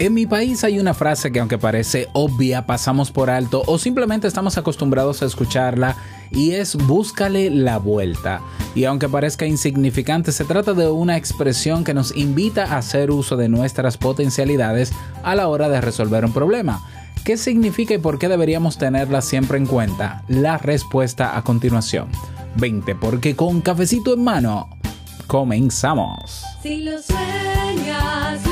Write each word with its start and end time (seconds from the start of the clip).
En 0.00 0.14
mi 0.14 0.24
país 0.24 0.64
hay 0.64 0.78
una 0.78 0.94
frase 0.94 1.30
que 1.30 1.40
aunque 1.40 1.58
parece 1.58 2.08
obvia, 2.14 2.64
pasamos 2.64 3.10
por 3.10 3.28
alto 3.28 3.62
o 3.66 3.76
simplemente 3.76 4.26
estamos 4.26 4.56
acostumbrados 4.56 5.20
a 5.20 5.26
escucharla 5.26 5.94
y 6.30 6.52
es 6.52 6.74
búscale 6.74 7.50
la 7.50 7.76
vuelta. 7.76 8.40
Y 8.74 8.86
aunque 8.86 9.10
parezca 9.10 9.44
insignificante, 9.44 10.32
se 10.32 10.46
trata 10.46 10.72
de 10.72 10.88
una 10.88 11.18
expresión 11.18 11.84
que 11.84 11.92
nos 11.92 12.16
invita 12.16 12.64
a 12.64 12.78
hacer 12.78 13.10
uso 13.10 13.36
de 13.36 13.50
nuestras 13.50 13.98
potencialidades 13.98 14.90
a 15.22 15.34
la 15.34 15.48
hora 15.48 15.68
de 15.68 15.82
resolver 15.82 16.24
un 16.24 16.32
problema. 16.32 16.82
¿Qué 17.22 17.36
significa 17.36 17.92
y 17.92 17.98
por 17.98 18.18
qué 18.18 18.28
deberíamos 18.28 18.78
tenerla 18.78 19.20
siempre 19.20 19.58
en 19.58 19.66
cuenta? 19.66 20.24
La 20.28 20.56
respuesta 20.56 21.36
a 21.36 21.44
continuación. 21.44 22.08
20, 22.56 22.94
porque 22.94 23.36
con 23.36 23.60
cafecito 23.60 24.14
en 24.14 24.24
mano, 24.24 24.70
comenzamos. 25.26 26.42
Si 26.62 26.84
lo 26.84 26.92
sueñas, 27.02 28.49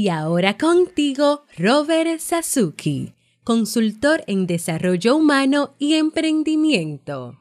Y 0.00 0.08
ahora 0.08 0.56
contigo, 0.56 1.44
Robert 1.58 2.20
Sasuki, 2.20 3.12
consultor 3.44 4.24
en 4.26 4.46
desarrollo 4.46 5.14
humano 5.14 5.74
y 5.78 5.92
emprendimiento. 5.92 7.36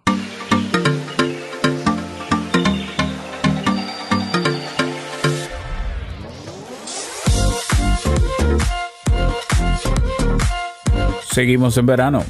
Seguimos 11.32 11.78
en 11.78 11.86
verano. 11.86 12.26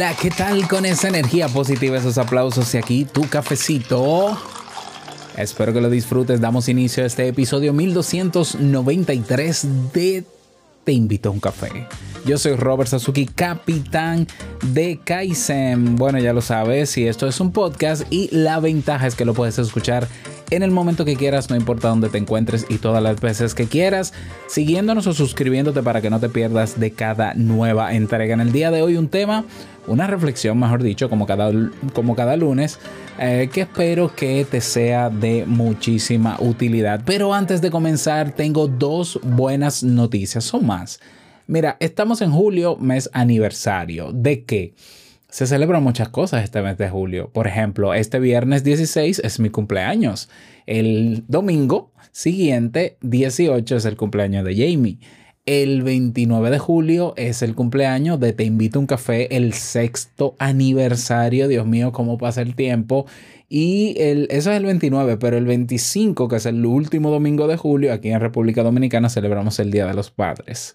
Hola, 0.00 0.16
¿qué 0.18 0.30
tal 0.30 0.66
con 0.66 0.86
esa 0.86 1.08
energía 1.08 1.46
positiva, 1.46 1.98
esos 1.98 2.16
aplausos 2.16 2.74
y 2.74 2.78
aquí 2.78 3.04
tu 3.04 3.28
cafecito? 3.28 4.34
Espero 5.36 5.74
que 5.74 5.82
lo 5.82 5.90
disfrutes. 5.90 6.40
Damos 6.40 6.70
inicio 6.70 7.04
a 7.04 7.06
este 7.06 7.28
episodio 7.28 7.74
1293 7.74 9.92
de 9.92 10.24
Te 10.84 10.92
invito 10.92 11.28
a 11.28 11.32
un 11.32 11.40
café. 11.40 11.86
Yo 12.24 12.38
soy 12.38 12.56
Robert 12.56 12.88
Sasuki, 12.88 13.26
capitán 13.26 14.26
de 14.62 14.98
Kaizen. 15.04 15.96
Bueno, 15.96 16.18
ya 16.18 16.32
lo 16.32 16.40
sabes, 16.40 16.96
y 16.96 17.06
esto 17.06 17.28
es 17.28 17.38
un 17.38 17.52
podcast 17.52 18.04
y 18.08 18.34
la 18.34 18.58
ventaja 18.58 19.06
es 19.06 19.14
que 19.14 19.26
lo 19.26 19.34
puedes 19.34 19.58
escuchar 19.58 20.08
en 20.50 20.62
el 20.62 20.70
momento 20.70 21.04
que 21.04 21.16
quieras, 21.16 21.48
no 21.50 21.56
importa 21.56 21.88
dónde 21.88 22.08
te 22.08 22.18
encuentres 22.18 22.66
y 22.68 22.78
todas 22.78 23.02
las 23.02 23.20
veces 23.20 23.54
que 23.54 23.66
quieras, 23.66 24.12
siguiéndonos 24.48 25.06
o 25.06 25.12
suscribiéndote 25.12 25.82
para 25.82 26.00
que 26.00 26.10
no 26.10 26.20
te 26.20 26.28
pierdas 26.28 26.78
de 26.78 26.90
cada 26.92 27.34
nueva 27.34 27.94
entrega. 27.94 28.34
En 28.34 28.40
el 28.40 28.52
día 28.52 28.70
de 28.70 28.82
hoy 28.82 28.96
un 28.96 29.08
tema, 29.08 29.44
una 29.86 30.06
reflexión, 30.06 30.58
mejor 30.58 30.82
dicho, 30.82 31.08
como 31.08 31.26
cada, 31.26 31.52
como 31.92 32.16
cada 32.16 32.36
lunes, 32.36 32.78
eh, 33.18 33.48
que 33.52 33.62
espero 33.62 34.14
que 34.14 34.46
te 34.50 34.60
sea 34.60 35.10
de 35.10 35.44
muchísima 35.46 36.36
utilidad. 36.40 37.02
Pero 37.04 37.32
antes 37.32 37.60
de 37.60 37.70
comenzar, 37.70 38.32
tengo 38.32 38.66
dos 38.66 39.20
buenas 39.22 39.82
noticias, 39.82 40.44
son 40.44 40.66
más. 40.66 41.00
Mira, 41.46 41.76
estamos 41.80 42.22
en 42.22 42.30
julio, 42.30 42.76
mes 42.76 43.10
aniversario. 43.12 44.12
¿De 44.12 44.44
qué? 44.44 44.74
Se 45.30 45.46
celebran 45.46 45.82
muchas 45.82 46.08
cosas 46.08 46.42
este 46.42 46.60
mes 46.60 46.76
de 46.76 46.90
julio. 46.90 47.30
Por 47.32 47.46
ejemplo, 47.46 47.94
este 47.94 48.18
viernes 48.18 48.64
16 48.64 49.20
es 49.24 49.38
mi 49.38 49.48
cumpleaños. 49.48 50.28
El 50.66 51.24
domingo 51.28 51.92
siguiente, 52.10 52.96
18, 53.02 53.76
es 53.76 53.84
el 53.84 53.96
cumpleaños 53.96 54.44
de 54.44 54.54
Jamie. 54.54 54.98
El 55.46 55.82
29 55.82 56.50
de 56.50 56.58
julio 56.58 57.14
es 57.16 57.42
el 57.42 57.54
cumpleaños 57.54 58.18
de 58.18 58.32
Te 58.32 58.44
Invito 58.44 58.78
a 58.78 58.80
un 58.80 58.86
Café, 58.86 59.36
el 59.36 59.52
sexto 59.52 60.34
aniversario. 60.38 61.46
Dios 61.46 61.66
mío, 61.66 61.92
cómo 61.92 62.18
pasa 62.18 62.42
el 62.42 62.56
tiempo. 62.56 63.06
Y 63.48 63.94
el, 63.98 64.26
eso 64.30 64.50
es 64.50 64.56
el 64.58 64.64
29, 64.64 65.16
pero 65.16 65.36
el 65.36 65.44
25, 65.44 66.28
que 66.28 66.36
es 66.36 66.46
el 66.46 66.66
último 66.66 67.10
domingo 67.10 67.46
de 67.46 67.56
julio, 67.56 67.92
aquí 67.92 68.10
en 68.10 68.20
República 68.20 68.62
Dominicana 68.62 69.08
celebramos 69.08 69.58
el 69.60 69.70
Día 69.70 69.86
de 69.86 69.94
los 69.94 70.10
Padres. 70.10 70.74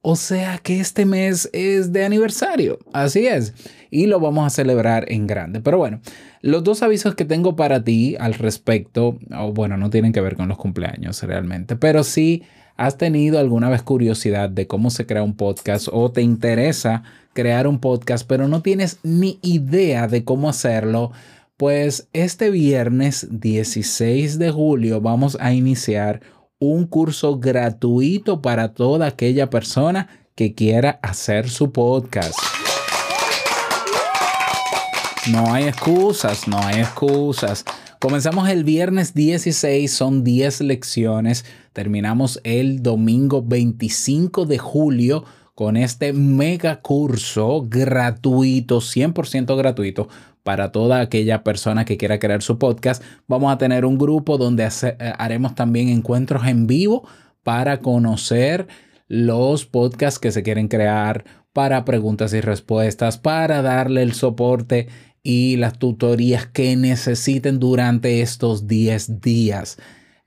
O 0.00 0.14
sea 0.14 0.58
que 0.58 0.78
este 0.78 1.04
mes 1.04 1.50
es 1.52 1.92
de 1.92 2.04
aniversario, 2.04 2.78
así 2.92 3.26
es, 3.26 3.52
y 3.90 4.06
lo 4.06 4.20
vamos 4.20 4.46
a 4.46 4.50
celebrar 4.50 5.10
en 5.10 5.26
grande. 5.26 5.60
Pero 5.60 5.78
bueno, 5.78 6.00
los 6.40 6.62
dos 6.62 6.82
avisos 6.82 7.16
que 7.16 7.24
tengo 7.24 7.56
para 7.56 7.82
ti 7.82 8.16
al 8.20 8.34
respecto, 8.34 9.18
bueno, 9.54 9.76
no 9.76 9.90
tienen 9.90 10.12
que 10.12 10.20
ver 10.20 10.36
con 10.36 10.48
los 10.48 10.56
cumpleaños 10.56 11.20
realmente, 11.24 11.74
pero 11.74 12.04
si 12.04 12.44
has 12.76 12.96
tenido 12.96 13.40
alguna 13.40 13.68
vez 13.70 13.82
curiosidad 13.82 14.48
de 14.48 14.68
cómo 14.68 14.90
se 14.90 15.04
crea 15.04 15.24
un 15.24 15.34
podcast 15.34 15.88
o 15.90 16.12
te 16.12 16.22
interesa 16.22 17.02
crear 17.32 17.66
un 17.66 17.80
podcast, 17.80 18.24
pero 18.26 18.46
no 18.46 18.62
tienes 18.62 19.00
ni 19.02 19.40
idea 19.42 20.06
de 20.06 20.22
cómo 20.22 20.48
hacerlo, 20.48 21.10
pues 21.56 22.08
este 22.12 22.50
viernes 22.50 23.26
16 23.32 24.38
de 24.38 24.52
julio 24.52 25.00
vamos 25.00 25.36
a 25.40 25.52
iniciar 25.52 26.20
un 26.60 26.86
curso 26.86 27.38
gratuito 27.38 28.42
para 28.42 28.74
toda 28.74 29.06
aquella 29.06 29.48
persona 29.48 30.08
que 30.34 30.54
quiera 30.54 30.98
hacer 31.02 31.48
su 31.48 31.70
podcast. 31.72 32.38
No 35.30 35.52
hay 35.52 35.64
excusas, 35.64 36.48
no 36.48 36.58
hay 36.58 36.80
excusas. 36.80 37.64
Comenzamos 38.00 38.48
el 38.48 38.64
viernes 38.64 39.14
16, 39.14 39.92
son 39.92 40.24
10 40.24 40.62
lecciones. 40.62 41.44
Terminamos 41.72 42.40
el 42.44 42.82
domingo 42.82 43.42
25 43.42 44.46
de 44.46 44.58
julio 44.58 45.24
con 45.58 45.76
este 45.76 46.12
mega 46.12 46.82
curso 46.82 47.66
gratuito, 47.68 48.80
100% 48.80 49.56
gratuito 49.56 50.08
para 50.44 50.70
toda 50.70 51.00
aquella 51.00 51.42
persona 51.42 51.84
que 51.84 51.96
quiera 51.96 52.20
crear 52.20 52.42
su 52.42 52.60
podcast. 52.60 53.02
Vamos 53.26 53.52
a 53.52 53.58
tener 53.58 53.84
un 53.84 53.98
grupo 53.98 54.38
donde 54.38 54.62
eh, 54.62 54.96
haremos 55.18 55.56
también 55.56 55.88
encuentros 55.88 56.46
en 56.46 56.68
vivo 56.68 57.08
para 57.42 57.80
conocer 57.80 58.68
los 59.08 59.66
podcasts 59.66 60.20
que 60.20 60.30
se 60.30 60.44
quieren 60.44 60.68
crear, 60.68 61.24
para 61.52 61.84
preguntas 61.84 62.32
y 62.34 62.40
respuestas, 62.40 63.18
para 63.18 63.60
darle 63.60 64.02
el 64.02 64.12
soporte 64.12 64.86
y 65.24 65.56
las 65.56 65.76
tutorías 65.76 66.46
que 66.46 66.76
necesiten 66.76 67.58
durante 67.58 68.20
estos 68.20 68.68
10 68.68 69.20
días. 69.20 69.76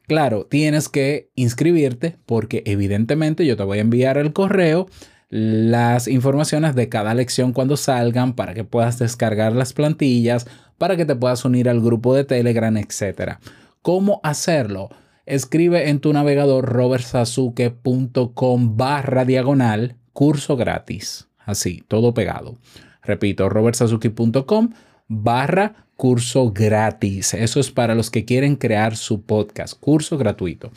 Claro, 0.09 0.45
tienes 0.45 0.89
que 0.89 1.29
inscribirte 1.35 2.17
porque 2.25 2.63
evidentemente 2.65 3.45
yo 3.45 3.55
te 3.55 3.63
voy 3.63 3.77
a 3.77 3.81
enviar 3.81 4.17
el 4.17 4.33
correo 4.33 4.87
las 5.31 6.07
informaciones 6.09 6.75
de 6.75 6.89
cada 6.89 7.13
lección 7.13 7.53
cuando 7.53 7.77
salgan 7.77 8.33
para 8.33 8.53
que 8.53 8.65
puedas 8.65 8.99
descargar 8.99 9.53
las 9.53 9.71
plantillas, 9.71 10.45
para 10.77 10.97
que 10.97 11.05
te 11.05 11.15
puedas 11.15 11.45
unir 11.45 11.69
al 11.69 11.79
grupo 11.79 12.13
de 12.13 12.25
Telegram, 12.25 12.75
etc. 12.75 13.37
¿Cómo 13.81 14.19
hacerlo? 14.23 14.89
Escribe 15.25 15.89
en 15.89 16.01
tu 16.01 16.11
navegador 16.11 16.65
robertsasuke.com 16.65 18.75
barra 18.75 19.23
diagonal 19.23 19.95
curso 20.11 20.57
gratis. 20.57 21.29
Así, 21.39 21.81
todo 21.87 22.13
pegado. 22.13 22.57
Repito, 23.01 23.47
robertsasuke.com 23.47 24.71
barra 25.07 25.85
curso 25.95 26.51
gratis. 26.51 27.33
Eso 27.33 27.61
es 27.61 27.71
para 27.71 27.95
los 27.95 28.11
que 28.11 28.25
quieren 28.25 28.57
crear 28.57 28.97
su 28.97 29.21
podcast, 29.21 29.79
curso 29.79 30.17
gratuito. 30.17 30.71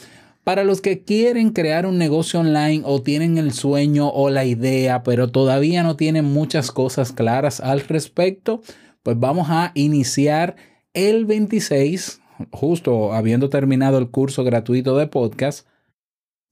Para 0.44 0.62
los 0.62 0.82
que 0.82 1.02
quieren 1.02 1.50
crear 1.50 1.86
un 1.86 1.96
negocio 1.96 2.40
online 2.40 2.82
o 2.84 3.00
tienen 3.00 3.38
el 3.38 3.52
sueño 3.52 4.10
o 4.10 4.28
la 4.28 4.44
idea, 4.44 5.02
pero 5.02 5.28
todavía 5.28 5.82
no 5.82 5.96
tienen 5.96 6.26
muchas 6.26 6.70
cosas 6.70 7.12
claras 7.12 7.60
al 7.60 7.80
respecto, 7.80 8.60
pues 9.02 9.18
vamos 9.18 9.46
a 9.48 9.72
iniciar 9.74 10.56
el 10.92 11.24
26, 11.24 12.20
justo 12.50 13.14
habiendo 13.14 13.48
terminado 13.48 13.96
el 13.96 14.10
curso 14.10 14.44
gratuito 14.44 14.98
de 14.98 15.06
podcast. 15.06 15.66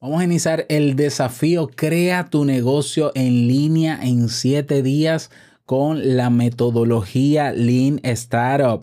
Vamos 0.00 0.23
a 0.23 0.25
iniciar 0.25 0.65
el 0.71 0.97
desafío 0.97 1.69
Crea 1.69 2.31
tu 2.31 2.47
negocio 2.47 3.12
en 3.15 3.47
línea 3.47 4.00
en 4.03 4.31
7 4.31 4.83
días 4.83 5.31
con 5.67 6.17
la 6.17 6.31
metodología 6.31 7.53
Lean 7.53 8.00
Startup 8.03 8.81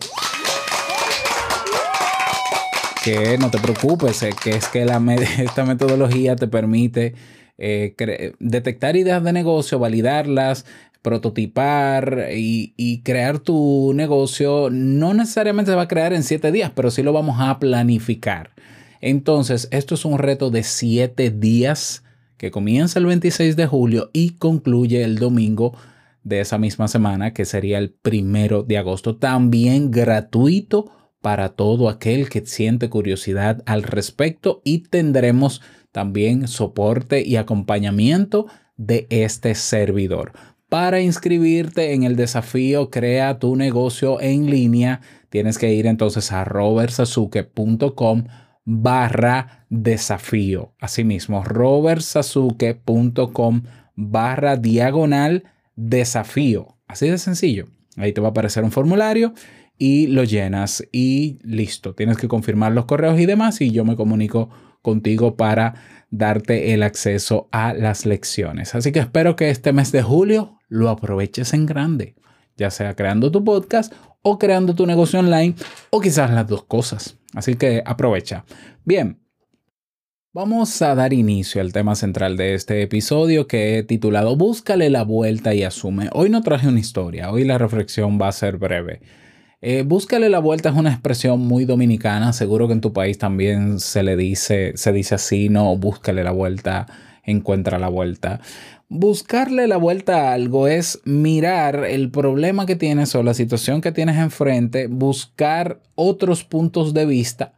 que 3.04 3.38
no 3.38 3.50
te 3.50 3.58
preocupes, 3.58 4.22
eh, 4.22 4.30
que 4.42 4.50
es 4.50 4.68
que 4.68 4.82
esta 5.42 5.64
metodología 5.64 6.36
te 6.36 6.48
permite 6.48 7.14
eh, 7.58 8.34
detectar 8.38 8.96
ideas 8.96 9.22
de 9.22 9.32
negocio, 9.32 9.78
validarlas, 9.78 10.64
prototipar 11.02 12.28
y, 12.34 12.74
y 12.76 13.00
crear 13.02 13.38
tu 13.38 13.92
negocio 13.94 14.68
no 14.70 15.14
necesariamente 15.14 15.70
se 15.70 15.76
va 15.76 15.82
a 15.82 15.88
crear 15.88 16.12
en 16.12 16.22
siete 16.22 16.52
días, 16.52 16.72
pero 16.74 16.90
sí 16.90 17.02
lo 17.02 17.12
vamos 17.12 17.36
a 17.40 17.58
planificar. 17.58 18.50
Entonces, 19.00 19.68
esto 19.70 19.94
es 19.94 20.04
un 20.04 20.18
reto 20.18 20.50
de 20.50 20.62
siete 20.62 21.30
días 21.30 22.04
que 22.36 22.50
comienza 22.50 22.98
el 22.98 23.06
26 23.06 23.56
de 23.56 23.66
julio 23.66 24.10
y 24.12 24.30
concluye 24.30 25.02
el 25.02 25.18
domingo 25.18 25.76
de 26.22 26.40
esa 26.40 26.58
misma 26.58 26.88
semana, 26.88 27.32
que 27.32 27.46
sería 27.46 27.78
el 27.78 27.90
primero 27.90 28.62
de 28.62 28.78
agosto. 28.78 29.16
También 29.16 29.90
gratuito 29.90 30.90
para 31.20 31.50
todo 31.50 31.88
aquel 31.88 32.28
que 32.28 32.44
siente 32.46 32.88
curiosidad 32.88 33.62
al 33.66 33.82
respecto 33.82 34.62
y 34.64 34.78
tendremos 34.80 35.60
también 35.92 36.48
soporte 36.48 37.22
y 37.26 37.36
acompañamiento 37.36 38.46
de 38.76 39.06
este 39.10 39.54
servidor. 39.54 40.32
Para 40.68 41.00
inscribirte 41.00 41.94
en 41.94 42.02
el 42.04 42.16
desafío 42.16 42.90
Crea 42.90 43.38
tu 43.38 43.56
negocio 43.56 44.20
en 44.20 44.50
línea, 44.50 45.00
tienes 45.28 45.58
que 45.58 45.74
ir 45.74 45.86
entonces 45.86 46.32
a 46.32 46.44
robertsazuke.com 46.44 48.24
barra 48.64 49.66
desafío. 49.68 50.74
Asimismo, 50.80 51.42
robertsazuke.com 51.42 53.62
barra 53.96 54.56
diagonal 54.56 55.42
desafío. 55.74 56.76
Así 56.86 57.08
de 57.08 57.18
sencillo. 57.18 57.66
Ahí 57.96 58.12
te 58.12 58.20
va 58.20 58.28
a 58.28 58.30
aparecer 58.30 58.62
un 58.62 58.70
formulario 58.70 59.34
y 59.80 60.08
lo 60.08 60.24
llenas 60.24 60.86
y 60.92 61.38
listo. 61.42 61.94
Tienes 61.94 62.18
que 62.18 62.28
confirmar 62.28 62.72
los 62.72 62.84
correos 62.84 63.18
y 63.18 63.24
demás 63.24 63.62
y 63.62 63.70
yo 63.70 63.82
me 63.86 63.96
comunico 63.96 64.50
contigo 64.82 65.36
para 65.36 65.74
darte 66.10 66.74
el 66.74 66.82
acceso 66.82 67.48
a 67.50 67.72
las 67.72 68.04
lecciones. 68.04 68.74
Así 68.74 68.92
que 68.92 68.98
espero 68.98 69.36
que 69.36 69.48
este 69.48 69.72
mes 69.72 69.90
de 69.90 70.02
julio 70.02 70.58
lo 70.68 70.90
aproveches 70.90 71.54
en 71.54 71.64
grande, 71.64 72.14
ya 72.58 72.70
sea 72.70 72.94
creando 72.94 73.32
tu 73.32 73.42
podcast 73.42 73.94
o 74.20 74.38
creando 74.38 74.74
tu 74.74 74.86
negocio 74.86 75.18
online 75.18 75.54
o 75.88 76.00
quizás 76.02 76.30
las 76.30 76.46
dos 76.46 76.64
cosas. 76.64 77.16
Así 77.34 77.54
que 77.54 77.82
aprovecha. 77.86 78.44
Bien, 78.84 79.18
vamos 80.34 80.82
a 80.82 80.94
dar 80.94 81.14
inicio 81.14 81.62
al 81.62 81.72
tema 81.72 81.94
central 81.94 82.36
de 82.36 82.52
este 82.52 82.82
episodio 82.82 83.46
que 83.46 83.78
he 83.78 83.82
titulado 83.82 84.36
Búscale 84.36 84.90
la 84.90 85.04
vuelta 85.04 85.54
y 85.54 85.62
asume. 85.62 86.10
Hoy 86.12 86.28
no 86.28 86.42
traje 86.42 86.68
una 86.68 86.80
historia, 86.80 87.32
hoy 87.32 87.44
la 87.44 87.56
reflexión 87.56 88.18
va 88.20 88.28
a 88.28 88.32
ser 88.32 88.58
breve. 88.58 89.00
Eh, 89.62 89.82
búscale 89.82 90.30
la 90.30 90.38
vuelta 90.38 90.70
es 90.70 90.74
una 90.74 90.90
expresión 90.90 91.40
muy 91.40 91.66
dominicana, 91.66 92.32
seguro 92.32 92.66
que 92.66 92.72
en 92.72 92.80
tu 92.80 92.94
país 92.94 93.18
también 93.18 93.78
se 93.78 94.02
le 94.02 94.16
dice, 94.16 94.72
se 94.74 94.90
dice 94.90 95.16
así, 95.16 95.50
no, 95.50 95.76
búscale 95.76 96.24
la 96.24 96.30
vuelta, 96.30 96.86
encuentra 97.24 97.78
la 97.78 97.88
vuelta. 97.88 98.40
Buscarle 98.88 99.68
la 99.68 99.76
vuelta 99.76 100.30
a 100.30 100.32
algo 100.32 100.66
es 100.66 101.00
mirar 101.04 101.84
el 101.84 102.10
problema 102.10 102.64
que 102.64 102.74
tienes 102.74 103.14
o 103.14 103.22
la 103.22 103.34
situación 103.34 103.82
que 103.82 103.92
tienes 103.92 104.16
enfrente, 104.16 104.86
buscar 104.86 105.80
otros 105.94 106.42
puntos 106.42 106.94
de 106.94 107.04
vista 107.04 107.52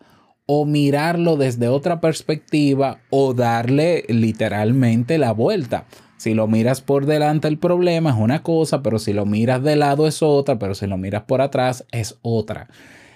o 0.44 0.66
mirarlo 0.66 1.36
desde 1.36 1.68
otra 1.68 2.00
perspectiva 2.00 2.98
o 3.10 3.32
darle 3.32 4.04
literalmente 4.08 5.18
la 5.18 5.30
vuelta. 5.30 5.86
Si 6.22 6.34
lo 6.34 6.46
miras 6.46 6.82
por 6.82 7.06
delante 7.06 7.48
el 7.48 7.58
problema 7.58 8.10
es 8.10 8.16
una 8.16 8.44
cosa, 8.44 8.80
pero 8.80 9.00
si 9.00 9.12
lo 9.12 9.26
miras 9.26 9.60
de 9.64 9.74
lado 9.74 10.06
es 10.06 10.22
otra, 10.22 10.56
pero 10.56 10.76
si 10.76 10.86
lo 10.86 10.96
miras 10.96 11.24
por 11.24 11.40
atrás 11.40 11.84
es 11.90 12.16
otra. 12.22 12.68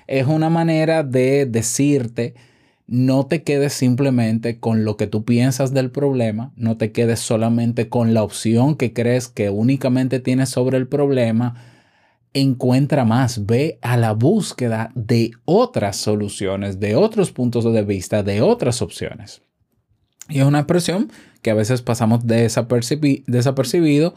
Es 0.09 0.27
una 0.27 0.51
manera 0.51 1.05
de 1.05 1.47
decirte, 1.47 2.35
no 2.89 3.25
te 3.27 3.45
quedes 3.45 3.75
simplemente 3.75 4.59
con 4.59 4.85
lo 4.85 4.97
que 4.97 5.07
tú 5.07 5.25
piensas 5.25 5.73
del 5.73 5.93
problema, 5.93 6.51
no 6.57 6.79
te 6.79 6.91
quedes 6.91 7.21
solamente 7.21 7.89
con 7.89 8.13
la 8.13 8.25
opción 8.25 8.75
que 8.75 8.93
crees 8.93 9.29
que 9.29 9.51
únicamente 9.51 10.19
tienes 10.19 10.49
sobre 10.49 10.77
el 10.77 10.89
problema. 10.89 11.63
Encuentra 12.35 13.05
más, 13.05 13.47
ve 13.47 13.79
a 13.83 13.97
la 13.97 14.15
búsqueda 14.15 14.91
de 14.97 15.31
otras 15.45 15.97
soluciones, 15.97 16.81
de 16.81 16.97
otros 16.97 17.31
puntos 17.31 17.73
de 17.73 17.85
vista, 17.85 18.25
de 18.25 18.43
otras 18.43 18.83
opciones. 18.83 19.46
Y 20.29 20.41
es 20.41 20.45
una 20.45 20.61
expresión 20.61 21.11
que 21.43 21.51
a 21.51 21.55
veces 21.55 21.83
pasamos 21.83 22.27
desapercibi 22.27 23.25
desapercibido 23.27 24.15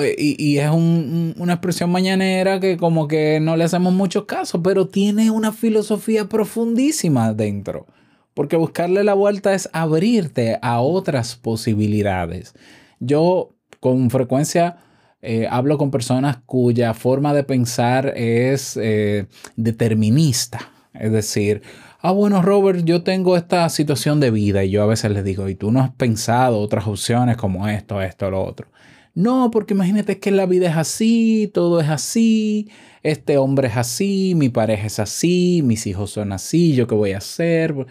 eh, 0.00 0.14
y, 0.18 0.42
y 0.42 0.58
es 0.58 0.70
un, 0.70 1.34
una 1.38 1.54
expresión 1.54 1.90
mañanera 1.90 2.60
que 2.60 2.76
como 2.76 3.08
que 3.08 3.40
no 3.40 3.56
le 3.56 3.64
hacemos 3.64 3.92
mucho 3.92 4.26
caso, 4.26 4.62
pero 4.62 4.88
tiene 4.88 5.30
una 5.30 5.52
filosofía 5.52 6.28
profundísima 6.28 7.32
dentro. 7.32 7.86
Porque 8.34 8.56
buscarle 8.56 9.02
la 9.02 9.14
vuelta 9.14 9.54
es 9.54 9.68
abrirte 9.72 10.58
a 10.62 10.80
otras 10.80 11.36
posibilidades. 11.36 12.54
Yo 13.00 13.54
con 13.80 14.10
frecuencia 14.10 14.76
eh, 15.22 15.46
hablo 15.50 15.76
con 15.76 15.90
personas 15.90 16.38
cuya 16.46 16.94
forma 16.94 17.34
de 17.34 17.44
pensar 17.44 18.12
es 18.16 18.78
eh, 18.80 19.26
determinista. 19.56 20.70
Es 20.94 21.12
decir, 21.12 21.62
ah, 22.00 22.12
bueno, 22.12 22.42
Robert, 22.42 22.84
yo 22.84 23.02
tengo 23.02 23.36
esta 23.36 23.68
situación 23.68 24.20
de 24.20 24.30
vida 24.30 24.64
y 24.64 24.70
yo 24.70 24.82
a 24.82 24.86
veces 24.86 25.10
les 25.12 25.24
digo, 25.24 25.48
¿y 25.48 25.54
tú 25.54 25.70
no 25.70 25.80
has 25.80 25.90
pensado 25.90 26.58
otras 26.58 26.86
opciones 26.86 27.36
como 27.36 27.68
esto, 27.68 28.02
esto, 28.02 28.30
lo 28.30 28.42
otro? 28.42 28.68
No, 29.14 29.50
porque 29.50 29.74
imagínate 29.74 30.18
que 30.18 30.30
la 30.30 30.46
vida 30.46 30.70
es 30.70 30.76
así, 30.76 31.50
todo 31.52 31.80
es 31.80 31.88
así, 31.88 32.70
este 33.02 33.38
hombre 33.38 33.68
es 33.68 33.76
así, 33.76 34.34
mi 34.36 34.48
pareja 34.48 34.86
es 34.86 34.98
así, 34.98 35.62
mis 35.64 35.86
hijos 35.86 36.10
son 36.12 36.32
así, 36.32 36.74
¿yo 36.74 36.86
qué 36.86 36.94
voy 36.94 37.12
a 37.12 37.18
hacer? 37.18 37.86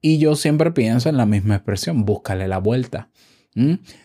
Y 0.00 0.18
yo 0.18 0.36
siempre 0.36 0.70
pienso 0.70 1.08
en 1.08 1.16
la 1.16 1.26
misma 1.26 1.56
expresión, 1.56 2.04
búscale 2.04 2.46
la 2.46 2.58
vuelta. 2.58 3.10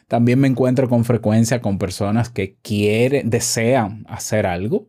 También 0.07 0.39
me 0.39 0.47
encuentro 0.47 0.87
con 0.87 1.05
frecuencia 1.05 1.59
con 1.59 1.79
personas 1.79 2.29
que 2.29 2.55
quieren, 2.61 3.31
desean 3.31 4.05
hacer 4.07 4.45
algo, 4.45 4.87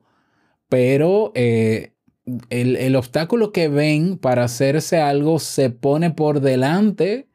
pero 0.69 1.33
eh, 1.35 1.95
el, 2.51 2.77
el, 2.77 2.97
obstáculo 2.97 3.53
que 3.53 3.69
ven 3.69 4.19
para 4.19 4.45
hacerse 4.45 5.01
algo 5.01 5.39
se 5.39 5.71
pone 5.71 6.11
por 6.11 6.41
delante 6.41 7.29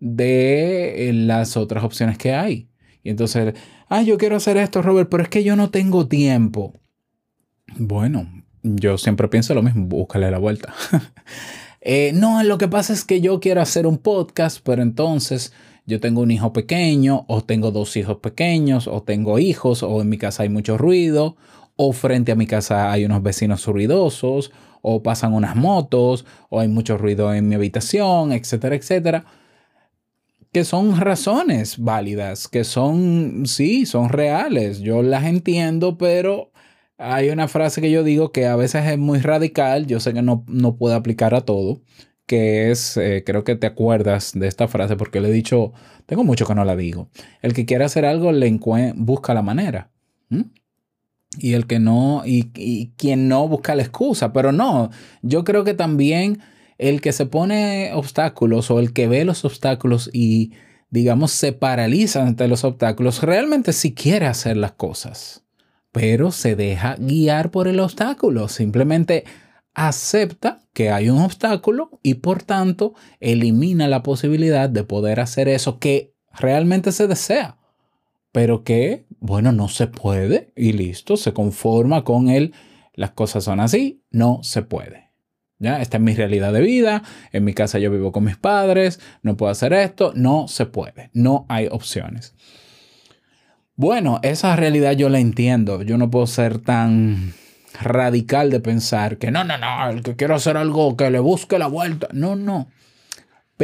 de 0.00 1.10
las 1.14 1.56
otras 1.56 1.84
opciones 1.84 2.18
que 2.18 2.34
hay. 2.34 2.68
Y 3.02 3.10
entonces, 3.10 3.54
ah, 3.88 4.02
yo 4.02 4.18
quiero 4.18 4.36
hacer 4.36 4.56
esto, 4.56 4.82
Robert, 4.82 5.08
pero 5.10 5.22
es 5.22 5.28
que 5.28 5.44
yo 5.44 5.56
no 5.56 5.70
tengo 5.70 6.08
tiempo. 6.08 6.72
Bueno, 7.76 8.28
yo 8.62 8.98
siempre 8.98 9.28
pienso 9.28 9.54
lo 9.54 9.62
mismo, 9.62 9.86
búscale 9.86 10.30
la 10.30 10.38
vuelta. 10.38 10.74
eh, 11.80 12.12
no, 12.14 12.42
lo 12.42 12.58
que 12.58 12.68
pasa 12.68 12.92
es 12.92 13.04
que 13.04 13.20
yo 13.20 13.40
quiero 13.40 13.60
hacer 13.60 13.86
un 13.86 13.98
podcast, 13.98 14.60
pero 14.64 14.82
entonces 14.82 15.52
yo 15.86 16.00
tengo 16.00 16.22
un 16.22 16.30
hijo 16.30 16.52
pequeño, 16.52 17.26
o 17.28 17.42
tengo 17.42 17.70
dos 17.70 17.96
hijos 17.96 18.18
pequeños, 18.18 18.88
o 18.88 19.02
tengo 19.02 19.38
hijos, 19.38 19.82
o 19.82 20.00
en 20.00 20.08
mi 20.08 20.16
casa 20.16 20.44
hay 20.44 20.48
mucho 20.48 20.78
ruido, 20.78 21.36
o 21.76 21.92
frente 21.92 22.32
a 22.32 22.36
mi 22.36 22.46
casa 22.46 22.92
hay 22.92 23.04
unos 23.04 23.22
vecinos 23.22 23.66
ruidosos, 23.66 24.52
o 24.82 25.02
pasan 25.02 25.32
unas 25.32 25.56
motos, 25.56 26.26
o 26.50 26.60
hay 26.60 26.68
mucho 26.68 26.98
ruido 26.98 27.32
en 27.34 27.48
mi 27.48 27.54
habitación, 27.54 28.32
etcétera, 28.32 28.76
etcétera. 28.76 29.24
Que 30.52 30.64
son 30.64 31.00
razones 31.00 31.78
válidas, 31.78 32.48
que 32.48 32.64
son, 32.64 33.44
sí, 33.46 33.86
son 33.86 34.08
reales. 34.10 34.80
Yo 34.80 35.02
las 35.02 35.24
entiendo, 35.24 35.98
pero 35.98 36.52
hay 36.98 37.30
una 37.30 37.48
frase 37.48 37.80
que 37.80 37.90
yo 37.90 38.04
digo 38.04 38.30
que 38.30 38.46
a 38.46 38.56
veces 38.56 38.86
es 38.86 38.98
muy 38.98 39.18
radical. 39.20 39.86
Yo 39.86 40.00
sé 40.00 40.12
que 40.14 40.22
no, 40.22 40.44
no 40.48 40.76
puede 40.76 40.94
aplicar 40.94 41.34
a 41.34 41.40
todo, 41.40 41.80
que 42.26 42.70
es, 42.70 42.96
eh, 42.96 43.24
creo 43.26 43.42
que 43.44 43.56
te 43.56 43.66
acuerdas 43.66 44.32
de 44.34 44.46
esta 44.48 44.68
frase 44.68 44.96
porque 44.96 45.20
le 45.20 45.28
he 45.30 45.32
dicho, 45.32 45.72
tengo 46.06 46.24
mucho 46.24 46.46
que 46.46 46.54
no 46.54 46.64
la 46.64 46.76
digo. 46.76 47.08
El 47.42 47.54
que 47.54 47.66
quiere 47.66 47.84
hacer 47.84 48.04
algo 48.04 48.32
le 48.32 48.50
busca 48.96 49.34
la 49.34 49.42
manera. 49.42 49.90
¿Mm? 50.28 50.42
Y 51.38 51.54
el 51.54 51.66
que 51.66 51.78
no, 51.78 52.22
y, 52.24 52.50
y, 52.54 52.92
quien 52.96 53.28
no 53.28 53.48
busca 53.48 53.74
la 53.74 53.82
excusa, 53.82 54.32
pero 54.32 54.52
no, 54.52 54.90
yo 55.22 55.44
creo 55.44 55.64
que 55.64 55.74
también 55.74 56.40
el 56.78 57.00
que 57.00 57.12
se 57.12 57.26
pone 57.26 57.92
obstáculos 57.94 58.70
o 58.70 58.80
el 58.80 58.92
que 58.92 59.08
ve 59.08 59.24
los 59.24 59.44
obstáculos 59.44 60.10
y 60.12 60.52
digamos 60.90 61.32
se 61.32 61.52
paraliza 61.52 62.22
ante 62.22 62.48
los 62.48 62.64
obstáculos, 62.64 63.22
realmente 63.22 63.72
sí 63.72 63.94
quiere 63.94 64.26
hacer 64.26 64.56
las 64.56 64.72
cosas, 64.72 65.44
pero 65.92 66.30
se 66.30 66.56
deja 66.56 66.96
guiar 66.98 67.50
por 67.50 67.68
el 67.68 67.80
obstáculo, 67.80 68.48
simplemente 68.48 69.24
acepta 69.74 70.60
que 70.72 70.90
hay 70.90 71.10
un 71.10 71.20
obstáculo 71.20 71.98
y 72.02 72.14
por 72.14 72.42
tanto 72.42 72.94
elimina 73.20 73.88
la 73.88 74.02
posibilidad 74.02 74.68
de 74.68 74.84
poder 74.84 75.20
hacer 75.20 75.48
eso 75.48 75.78
que 75.78 76.12
realmente 76.32 76.92
se 76.92 77.06
desea 77.08 77.58
pero 78.34 78.64
que, 78.64 79.06
bueno, 79.26 79.52
no 79.52 79.68
se 79.68 79.86
puede 79.86 80.52
y 80.54 80.74
listo, 80.74 81.16
se 81.16 81.32
conforma 81.32 82.04
con 82.04 82.28
él, 82.28 82.52
las 82.92 83.12
cosas 83.12 83.44
son 83.44 83.58
así, 83.58 84.04
no 84.10 84.40
se 84.42 84.60
puede. 84.60 85.12
¿Ya? 85.58 85.80
Esta 85.80 85.96
es 85.96 86.02
mi 86.02 86.14
realidad 86.14 86.52
de 86.52 86.60
vida, 86.60 87.02
en 87.32 87.42
mi 87.42 87.54
casa 87.54 87.78
yo 87.78 87.90
vivo 87.90 88.12
con 88.12 88.24
mis 88.24 88.36
padres, 88.36 89.00
no 89.22 89.34
puedo 89.34 89.50
hacer 89.50 89.72
esto, 89.72 90.12
no 90.14 90.46
se 90.46 90.66
puede, 90.66 91.08
no 91.14 91.46
hay 91.48 91.68
opciones. 91.70 92.34
Bueno, 93.76 94.20
esa 94.22 94.56
realidad 94.56 94.92
yo 94.92 95.08
la 95.08 95.20
entiendo, 95.20 95.80
yo 95.80 95.96
no 95.96 96.10
puedo 96.10 96.26
ser 96.26 96.58
tan 96.58 97.32
radical 97.80 98.50
de 98.50 98.60
pensar 98.60 99.16
que 99.16 99.30
no, 99.30 99.42
no, 99.42 99.56
no, 99.56 99.88
el 99.88 100.02
que 100.02 100.16
quiero 100.16 100.34
hacer 100.34 100.58
algo 100.58 100.98
que 100.98 101.08
le 101.10 101.18
busque 101.18 101.58
la 101.58 101.68
vuelta, 101.68 102.08
no, 102.12 102.36
no. 102.36 102.68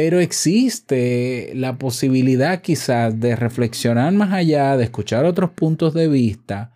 Pero 0.03 0.19
existe 0.19 1.51
la 1.53 1.77
posibilidad 1.77 2.61
quizás 2.61 3.19
de 3.19 3.35
reflexionar 3.35 4.11
más 4.13 4.33
allá, 4.33 4.75
de 4.75 4.85
escuchar 4.85 5.25
otros 5.25 5.51
puntos 5.51 5.93
de 5.93 6.07
vista 6.07 6.73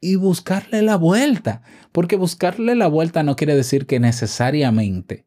y 0.00 0.16
buscarle 0.16 0.80
la 0.80 0.96
vuelta. 0.96 1.60
Porque 1.92 2.16
buscarle 2.16 2.74
la 2.74 2.86
vuelta 2.86 3.22
no 3.22 3.36
quiere 3.36 3.54
decir 3.54 3.84
que 3.84 4.00
necesariamente 4.00 5.26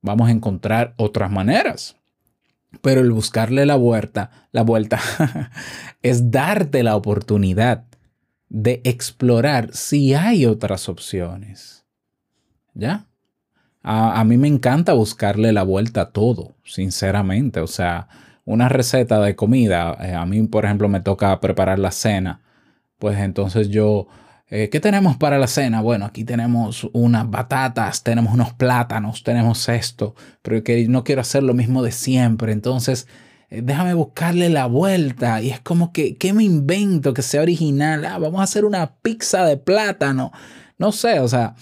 vamos 0.00 0.26
a 0.26 0.32
encontrar 0.32 0.94
otras 0.96 1.30
maneras. 1.30 1.98
Pero 2.80 3.02
el 3.02 3.12
buscarle 3.12 3.64
la 3.64 3.76
vuelta, 3.76 4.48
la 4.50 4.62
vuelta 4.62 4.98
es 6.02 6.32
darte 6.32 6.82
la 6.82 6.96
oportunidad 6.96 7.84
de 8.48 8.80
explorar 8.82 9.70
si 9.72 10.14
hay 10.14 10.46
otras 10.46 10.88
opciones. 10.88 11.86
¿Ya? 12.74 13.06
A, 13.82 14.22
mí 14.24 14.36
me 14.36 14.48
encanta 14.48 14.92
buscarle 14.92 15.52
la 15.52 15.64
vuelta 15.64 16.02
a 16.02 16.10
todo, 16.10 16.54
sinceramente. 16.64 17.60
O 17.60 17.66
sea, 17.66 18.08
una 18.44 18.68
receta 18.68 19.20
de 19.20 19.34
comida, 19.34 19.96
eh, 20.00 20.14
a 20.14 20.24
mí, 20.26 20.42
por 20.44 20.64
ejemplo, 20.64 20.88
me 20.88 21.00
toca 21.00 21.40
preparar 21.40 21.78
la 21.78 21.90
cena. 21.90 22.40
Pues 22.98 23.18
entonces 23.18 23.68
yo 23.68 24.06
eh, 24.54 24.68
¿Qué 24.68 24.80
tenemos 24.80 25.16
para 25.16 25.38
la 25.38 25.46
cena? 25.46 25.80
Bueno, 25.80 26.04
aquí 26.04 26.24
tenemos 26.24 26.86
unas 26.92 27.30
batatas, 27.30 28.02
tenemos 28.02 28.34
unos 28.34 28.52
plátanos, 28.52 29.22
tenemos 29.22 29.66
esto, 29.70 30.14
pero 30.42 30.62
que 30.62 30.86
no 30.88 31.04
quiero 31.04 31.22
hacer 31.22 31.42
lo 31.42 31.54
mismo 31.54 31.82
de 31.82 31.90
siempre. 31.90 32.52
Entonces, 32.52 33.08
eh, 33.48 33.62
déjame 33.64 33.94
buscarle 33.94 34.50
la 34.50 34.66
vuelta. 34.66 35.40
Y 35.40 35.48
es 35.48 35.60
como 35.60 35.90
que, 35.90 36.18
¿qué 36.18 36.34
me 36.34 36.44
invento 36.44 37.14
que 37.14 37.22
sea 37.22 37.40
original? 37.40 38.04
Ah, 38.04 38.18
vamos 38.18 38.40
a 38.40 38.44
hacer 38.44 38.66
una 38.66 38.96
pizza 38.96 39.46
de 39.46 39.56
plátano. 39.56 40.32
No 40.76 40.92
sé, 40.92 41.20
o 41.20 41.28
sea, 41.28 41.54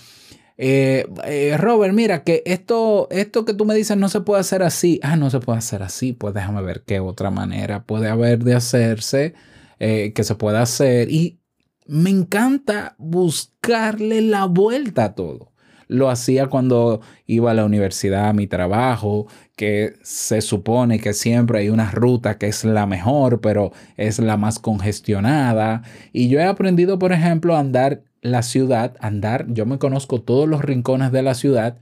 eh, 0.62 1.56
Robert, 1.58 1.94
mira 1.94 2.22
que 2.22 2.42
esto, 2.44 3.08
esto 3.10 3.44
que 3.44 3.54
tú 3.54 3.64
me 3.64 3.74
dices 3.74 3.96
no 3.96 4.08
se 4.08 4.20
puede 4.20 4.40
hacer 4.40 4.62
así. 4.62 5.00
Ah, 5.02 5.16
no 5.16 5.30
se 5.30 5.40
puede 5.40 5.58
hacer 5.58 5.82
así. 5.82 6.12
Pues 6.12 6.34
déjame 6.34 6.62
ver 6.62 6.82
qué 6.86 7.00
otra 7.00 7.30
manera 7.30 7.84
puede 7.84 8.08
haber 8.08 8.44
de 8.44 8.54
hacerse, 8.54 9.34
que 9.78 10.22
se 10.22 10.34
pueda 10.34 10.62
hacer. 10.62 11.10
Y 11.10 11.40
me 11.86 12.10
encanta 12.10 12.94
buscarle 12.98 14.20
la 14.20 14.44
vuelta 14.44 15.04
a 15.04 15.14
todo. 15.14 15.50
Lo 15.88 16.08
hacía 16.08 16.46
cuando 16.46 17.00
iba 17.26 17.50
a 17.50 17.54
la 17.54 17.64
universidad, 17.64 18.28
a 18.28 18.32
mi 18.32 18.46
trabajo, 18.46 19.26
que 19.56 19.94
se 20.02 20.40
supone 20.40 21.00
que 21.00 21.12
siempre 21.14 21.58
hay 21.58 21.68
una 21.68 21.90
ruta 21.90 22.38
que 22.38 22.46
es 22.46 22.64
la 22.64 22.86
mejor, 22.86 23.40
pero 23.40 23.72
es 23.96 24.20
la 24.20 24.36
más 24.36 24.60
congestionada. 24.60 25.82
Y 26.12 26.28
yo 26.28 26.38
he 26.38 26.44
aprendido, 26.44 27.00
por 27.00 27.12
ejemplo, 27.12 27.56
a 27.56 27.58
andar 27.58 28.04
la 28.22 28.42
ciudad, 28.42 28.96
andar, 29.00 29.46
yo 29.48 29.66
me 29.66 29.78
conozco 29.78 30.20
todos 30.20 30.48
los 30.48 30.62
rincones 30.62 31.12
de 31.12 31.22
la 31.22 31.34
ciudad, 31.34 31.78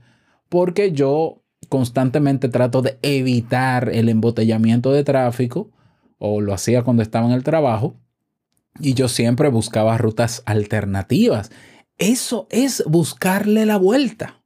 porque 0.47 0.91
yo 0.91 1.43
constantemente 1.67 2.49
trato 2.49 2.81
de 2.81 2.97
evitar 3.01 3.89
el 3.89 4.09
embotellamiento 4.09 4.91
de 4.91 5.03
tráfico, 5.03 5.71
o 6.17 6.41
lo 6.41 6.53
hacía 6.53 6.83
cuando 6.83 7.01
estaba 7.01 7.25
en 7.25 7.31
el 7.31 7.43
trabajo 7.43 7.95
y 8.79 8.93
yo 8.93 9.07
siempre 9.07 9.49
buscaba 9.49 9.97
rutas 9.97 10.43
alternativas. 10.45 11.51
Eso 11.97 12.47
es 12.49 12.83
buscarle 12.85 13.65
la 13.65 13.77
vuelta. 13.77 14.41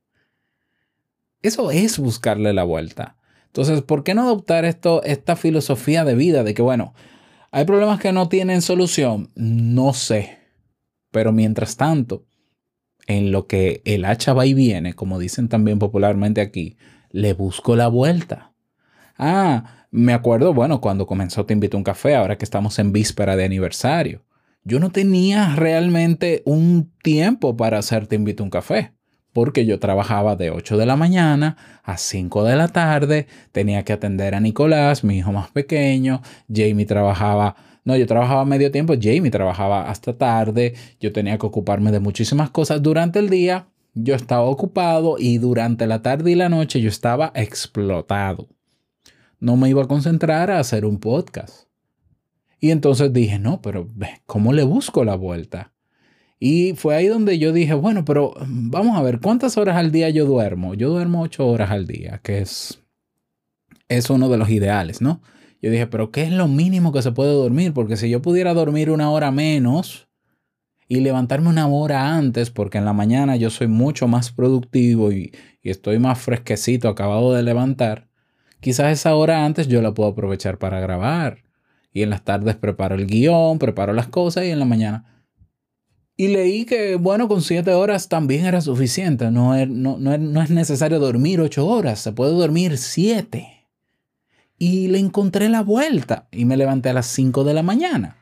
Eso 1.41 1.71
es 1.71 1.99
buscarle 1.99 2.53
la 2.53 2.63
vuelta. 2.63 3.17
Entonces, 3.47 3.81
¿por 3.81 4.03
qué 4.03 4.15
no 4.15 4.23
adoptar 4.23 4.65
esto, 4.65 5.03
esta 5.03 5.35
filosofía 5.35 6.05
de 6.05 6.15
vida 6.15 6.43
de 6.43 6.53
que, 6.53 6.61
bueno, 6.61 6.93
hay 7.51 7.65
problemas 7.65 7.99
que 7.99 8.11
no 8.11 8.29
tienen 8.29 8.61
solución? 8.61 9.29
No 9.35 9.93
sé. 9.93 10.39
Pero 11.13 11.31
mientras 11.31 11.77
tanto, 11.77 12.25
en 13.05 13.31
lo 13.31 13.45
que 13.45 13.83
el 13.85 14.03
hacha 14.03 14.33
va 14.33 14.47
y 14.47 14.55
viene, 14.55 14.95
como 14.95 15.19
dicen 15.19 15.47
también 15.47 15.77
popularmente 15.77 16.41
aquí, 16.41 16.75
le 17.11 17.33
busco 17.33 17.75
la 17.75 17.87
vuelta. 17.87 18.51
Ah, 19.15 19.85
me 19.91 20.13
acuerdo, 20.13 20.55
bueno, 20.55 20.81
cuando 20.81 21.05
comenzó 21.05 21.45
Te 21.45 21.53
invito 21.53 21.77
un 21.77 21.83
café, 21.83 22.15
ahora 22.15 22.39
que 22.39 22.45
estamos 22.45 22.79
en 22.79 22.91
víspera 22.91 23.35
de 23.35 23.45
aniversario. 23.45 24.25
Yo 24.63 24.79
no 24.79 24.89
tenía 24.89 25.55
realmente 25.55 26.41
un 26.45 26.91
tiempo 27.03 27.55
para 27.55 27.77
hacer 27.77 28.07
Te 28.07 28.15
invito 28.15 28.43
un 28.43 28.49
café, 28.49 28.93
porque 29.33 29.67
yo 29.67 29.79
trabajaba 29.79 30.35
de 30.35 30.49
8 30.49 30.77
de 30.77 30.87
la 30.87 30.95
mañana 30.95 31.57
a 31.83 31.97
5 31.97 32.43
de 32.43 32.55
la 32.55 32.69
tarde, 32.69 33.27
tenía 33.51 33.83
que 33.83 33.93
atender 33.93 34.33
a 34.33 34.39
Nicolás, 34.39 35.03
mi 35.03 35.19
hijo 35.19 35.31
más 35.31 35.51
pequeño, 35.51 36.23
Jamie 36.51 36.87
trabajaba 36.87 37.55
no, 37.85 37.95
yo 37.95 38.07
trabajaba 38.07 38.45
medio 38.45 38.71
tiempo, 38.71 38.93
Jamie 38.99 39.31
trabajaba 39.31 39.89
hasta 39.89 40.17
tarde, 40.17 40.73
yo 40.99 41.11
tenía 41.11 41.37
que 41.37 41.45
ocuparme 41.45 41.91
de 41.91 41.99
muchísimas 41.99 42.49
cosas 42.49 42.81
durante 42.81 43.19
el 43.19 43.29
día, 43.29 43.67
yo 43.93 44.15
estaba 44.15 44.43
ocupado 44.43 45.17
y 45.19 45.37
durante 45.37 45.87
la 45.87 46.01
tarde 46.01 46.31
y 46.31 46.35
la 46.35 46.49
noche 46.49 46.81
yo 46.81 46.89
estaba 46.89 47.31
explotado 47.35 48.47
no 49.43 49.57
me 49.57 49.69
iba 49.69 49.83
a 49.83 49.87
concentrar 49.89 50.49
a 50.49 50.59
hacer 50.59 50.85
un 50.85 51.01
podcast. 51.01 51.67
Y 52.61 52.71
entonces 52.71 53.11
dije, 53.11 53.39
no, 53.39 53.61
pero 53.61 53.89
¿cómo 54.25 54.53
le 54.53 54.63
busco 54.63 55.03
la 55.03 55.15
vuelta? 55.15 55.73
Y 56.39 56.75
fue 56.77 56.95
ahí 56.95 57.07
donde 57.07 57.37
yo 57.37 57.51
dije, 57.51 57.73
bueno, 57.73 58.05
pero 58.05 58.33
vamos 58.47 58.97
a 58.97 59.01
ver, 59.01 59.19
¿cuántas 59.19 59.57
horas 59.57 59.75
al 59.75 59.91
día 59.91 60.09
yo 60.09 60.25
duermo? 60.25 60.75
Yo 60.75 60.91
duermo 60.91 61.23
ocho 61.23 61.45
horas 61.45 61.71
al 61.71 61.87
día, 61.87 62.21
que 62.23 62.39
es, 62.39 62.79
es 63.89 64.09
uno 64.09 64.29
de 64.29 64.37
los 64.37 64.49
ideales, 64.49 65.01
¿no? 65.01 65.21
Yo 65.63 65.71
dije, 65.71 65.87
pero 65.87 66.11
¿qué 66.11 66.23
es 66.23 66.31
lo 66.31 66.49
mínimo 66.49 66.91
que 66.91 67.01
se 67.01 67.13
puede 67.13 67.31
dormir? 67.31 67.73
Porque 67.73 67.95
si 67.95 68.09
yo 68.09 68.21
pudiera 68.21 68.53
dormir 68.53 68.91
una 68.91 69.09
hora 69.09 69.31
menos 69.31 70.09
y 70.89 70.99
levantarme 70.99 71.47
una 71.47 71.69
hora 71.69 72.17
antes, 72.17 72.49
porque 72.49 72.79
en 72.79 72.85
la 72.85 72.91
mañana 72.91 73.37
yo 73.37 73.49
soy 73.49 73.67
mucho 73.67 74.09
más 74.09 74.33
productivo 74.33 75.13
y, 75.13 75.31
estoy 75.61 75.99
más 75.99 76.19
fresquecito, 76.19 76.89
acabado 76.89 77.33
de 77.33 77.43
levantar, 77.43 78.09
Quizás 78.59 78.93
esa 78.93 79.13
hora 79.15 79.43
antes 79.43 79.67
yo 79.67 79.81
la 79.81 79.93
puedo 79.93 80.09
aprovechar 80.09 80.57
para 80.57 80.79
grabar. 80.79 81.43
Y 81.91 82.01
en 82.01 82.09
las 82.09 82.23
tardes 82.23 82.55
preparo 82.55 82.95
el 82.95 83.07
guion, 83.07 83.59
preparo 83.59 83.91
las 83.91 84.07
cosas 84.07 84.45
y 84.45 84.51
en 84.51 84.59
la 84.59 84.63
mañana. 84.65 85.25
Y 86.15 86.29
leí 86.29 86.63
que, 86.63 86.95
bueno, 86.95 87.27
con 87.27 87.41
siete 87.41 87.73
horas 87.73 88.07
también 88.07 88.45
era 88.45 88.61
suficiente. 88.61 89.31
No 89.31 89.53
es, 89.55 89.67
no, 89.69 89.97
no 89.97 90.41
es 90.41 90.49
necesario 90.49 90.99
dormir 90.99 91.41
ocho 91.41 91.67
horas, 91.67 91.99
se 91.99 92.13
puede 92.13 92.31
dormir 92.31 92.77
siete. 92.77 93.62
Y 94.63 94.87
le 94.87 94.99
encontré 94.99 95.49
la 95.49 95.61
vuelta 95.61 96.27
y 96.31 96.45
me 96.45 96.55
levanté 96.55 96.89
a 96.89 96.93
las 96.93 97.07
cinco 97.07 97.43
de 97.43 97.53
la 97.53 97.63
mañana. 97.63 98.15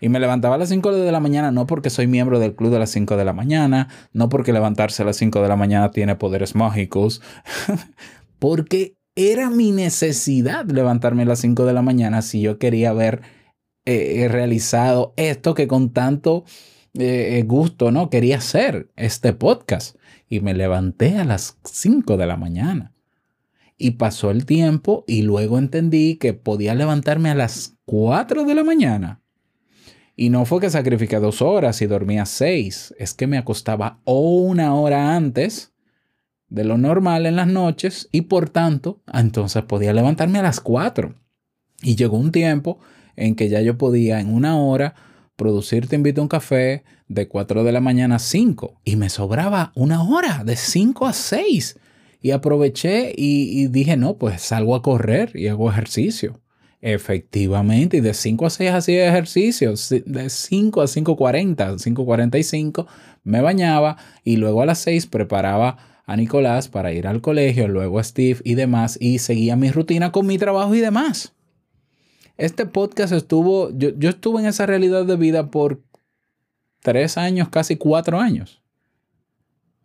Y 0.00 0.10
me 0.10 0.20
levantaba 0.20 0.56
a 0.56 0.58
las 0.58 0.68
5 0.68 0.92
de 0.92 1.10
la 1.10 1.18
mañana 1.18 1.50
no 1.50 1.66
porque 1.66 1.90
soy 1.90 2.06
miembro 2.06 2.38
del 2.38 2.54
club 2.54 2.70
de 2.70 2.78
las 2.78 2.90
5 2.90 3.16
de 3.16 3.24
la 3.24 3.32
mañana, 3.32 3.88
no 4.12 4.28
porque 4.28 4.52
levantarse 4.52 5.02
a 5.02 5.06
las 5.06 5.16
5 5.16 5.42
de 5.42 5.48
la 5.48 5.56
mañana 5.56 5.90
tiene 5.90 6.14
poderes 6.14 6.54
mágicos, 6.54 7.20
porque 8.38 8.94
era 9.16 9.50
mi 9.50 9.72
necesidad 9.72 10.66
levantarme 10.66 11.22
a 11.22 11.26
las 11.26 11.40
5 11.40 11.64
de 11.64 11.72
la 11.72 11.82
mañana 11.82 12.22
si 12.22 12.40
yo 12.40 12.58
quería 12.58 12.90
haber 12.90 13.22
eh, 13.86 14.28
realizado 14.30 15.14
esto 15.16 15.54
que 15.54 15.66
con 15.66 15.92
tanto 15.92 16.44
eh, 16.96 17.42
gusto 17.46 17.90
no 17.90 18.10
quería 18.10 18.36
hacer, 18.36 18.90
este 18.96 19.32
podcast. 19.32 19.96
Y 20.28 20.40
me 20.40 20.54
levanté 20.54 21.16
a 21.16 21.24
las 21.24 21.58
5 21.64 22.16
de 22.18 22.26
la 22.26 22.36
mañana. 22.36 22.92
Y 23.78 23.92
pasó 23.92 24.30
el 24.30 24.44
tiempo 24.44 25.04
y 25.06 25.22
luego 25.22 25.56
entendí 25.56 26.16
que 26.16 26.34
podía 26.34 26.74
levantarme 26.74 27.30
a 27.30 27.34
las 27.34 27.76
4 27.86 28.44
de 28.44 28.54
la 28.54 28.64
mañana. 28.64 29.22
Y 30.16 30.30
no 30.30 30.44
fue 30.44 30.60
que 30.60 30.68
sacrifiqué 30.68 31.20
dos 31.20 31.40
horas 31.40 31.80
y 31.80 31.86
dormía 31.86 32.26
seis, 32.26 32.92
es 32.98 33.14
que 33.14 33.28
me 33.28 33.38
acostaba 33.38 34.00
una 34.04 34.74
hora 34.74 35.14
antes 35.14 35.72
de 36.48 36.64
lo 36.64 36.76
normal 36.76 37.24
en 37.24 37.36
las 37.36 37.46
noches 37.46 38.08
y 38.10 38.22
por 38.22 38.50
tanto, 38.50 39.00
entonces 39.12 39.62
podía 39.62 39.92
levantarme 39.92 40.40
a 40.40 40.42
las 40.42 40.60
4. 40.60 41.14
Y 41.82 41.94
llegó 41.94 42.18
un 42.18 42.32
tiempo 42.32 42.80
en 43.14 43.36
que 43.36 43.48
ya 43.48 43.60
yo 43.60 43.78
podía 43.78 44.18
en 44.18 44.32
una 44.32 44.58
hora 44.58 44.94
producir 45.36 45.86
Te 45.86 45.94
invito 45.94 46.20
a 46.20 46.24
un 46.24 46.28
café 46.28 46.82
de 47.06 47.28
4 47.28 47.62
de 47.62 47.70
la 47.70 47.80
mañana 47.80 48.16
a 48.16 48.18
5 48.18 48.80
y 48.84 48.96
me 48.96 49.08
sobraba 49.08 49.70
una 49.76 50.02
hora 50.02 50.42
de 50.44 50.56
5 50.56 51.06
a 51.06 51.12
6 51.12 51.78
y 52.20 52.32
aproveché 52.32 53.12
y, 53.16 53.62
y, 53.62 53.68
dije, 53.68 53.96
no, 53.96 54.16
pues 54.16 54.42
salgo 54.42 54.74
a 54.74 54.82
correr 54.82 55.32
y 55.34 55.48
hago 55.48 55.70
ejercicio. 55.70 56.40
Efectivamente, 56.80 57.96
y 57.96 58.00
de 58.00 58.14
5 58.14 58.46
a 58.46 58.50
6 58.50 58.70
hacía 58.70 59.08
ejercicio, 59.08 59.74
de 60.06 60.30
5 60.30 60.80
a 60.80 60.84
5.40, 60.84 61.56
5.45 61.56 62.86
me 63.24 63.40
bañaba 63.40 63.96
y 64.22 64.36
luego 64.36 64.62
a 64.62 64.66
las 64.66 64.78
6 64.78 65.06
preparaba 65.06 66.02
a 66.06 66.16
Nicolás 66.16 66.68
para 66.68 66.92
ir 66.92 67.06
al 67.06 67.20
colegio, 67.20 67.66
luego 67.66 67.98
a 67.98 68.04
Steve 68.04 68.40
y 68.44 68.54
demás, 68.54 68.96
y 69.00 69.18
seguía 69.18 69.56
mi 69.56 69.70
rutina 69.70 70.12
con 70.12 70.26
mi 70.26 70.38
trabajo 70.38 70.74
y 70.74 70.80
demás. 70.80 71.34
Este 72.36 72.64
podcast 72.64 73.12
estuvo, 73.12 73.70
yo, 73.76 73.90
yo 73.98 74.10
estuve 74.10 74.40
en 74.40 74.46
esa 74.46 74.64
realidad 74.64 75.04
de 75.04 75.16
vida 75.16 75.50
por 75.50 75.82
tres 76.80 77.18
años, 77.18 77.48
casi 77.48 77.76
cuatro 77.76 78.20
años, 78.20 78.62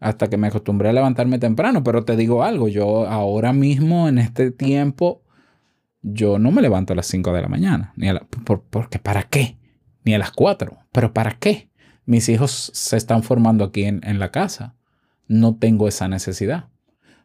hasta 0.03 0.29
que 0.29 0.37
me 0.37 0.47
acostumbré 0.47 0.89
a 0.89 0.93
levantarme 0.93 1.39
temprano, 1.39 1.83
pero 1.83 2.03
te 2.03 2.15
digo 2.15 2.43
algo, 2.43 2.67
yo 2.67 3.07
ahora 3.07 3.53
mismo 3.53 4.09
en 4.09 4.17
este 4.17 4.51
tiempo, 4.51 5.23
yo 6.01 6.37
no 6.39 6.51
me 6.51 6.61
levanto 6.61 6.93
a 6.93 6.95
las 6.95 7.07
5 7.07 7.31
de 7.31 7.41
la 7.41 7.47
mañana, 7.47 7.93
ni 7.95 8.09
a 8.09 8.25
porque 8.45 8.99
¿para 8.99 9.23
qué? 9.23 9.57
Ni 10.03 10.13
a 10.13 10.19
las 10.19 10.31
4, 10.31 10.77
pero 10.91 11.13
¿para 11.13 11.31
qué? 11.31 11.69
Mis 12.05 12.27
hijos 12.27 12.69
se 12.73 12.97
están 12.97 13.23
formando 13.23 13.63
aquí 13.63 13.85
en, 13.85 14.01
en 14.03 14.19
la 14.19 14.29
casa 14.29 14.75
no 15.27 15.55
tengo 15.55 15.87
esa 15.87 16.07
necesidad. 16.07 16.69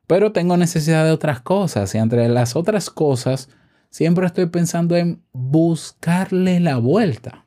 pero 0.07 0.33
tengo 0.33 0.57
necesidad 0.57 1.05
de 1.05 1.11
otras 1.11 1.41
cosas 1.43 1.95
y 1.95 1.99
entre 1.99 2.29
las 2.29 2.57
otras 2.57 2.89
cosas 2.89 3.51
siempre 3.91 4.25
estoy 4.25 4.47
pensando 4.47 4.97
en 4.97 5.23
buscarle 5.33 6.61
la 6.61 6.79
vuelta. 6.79 7.45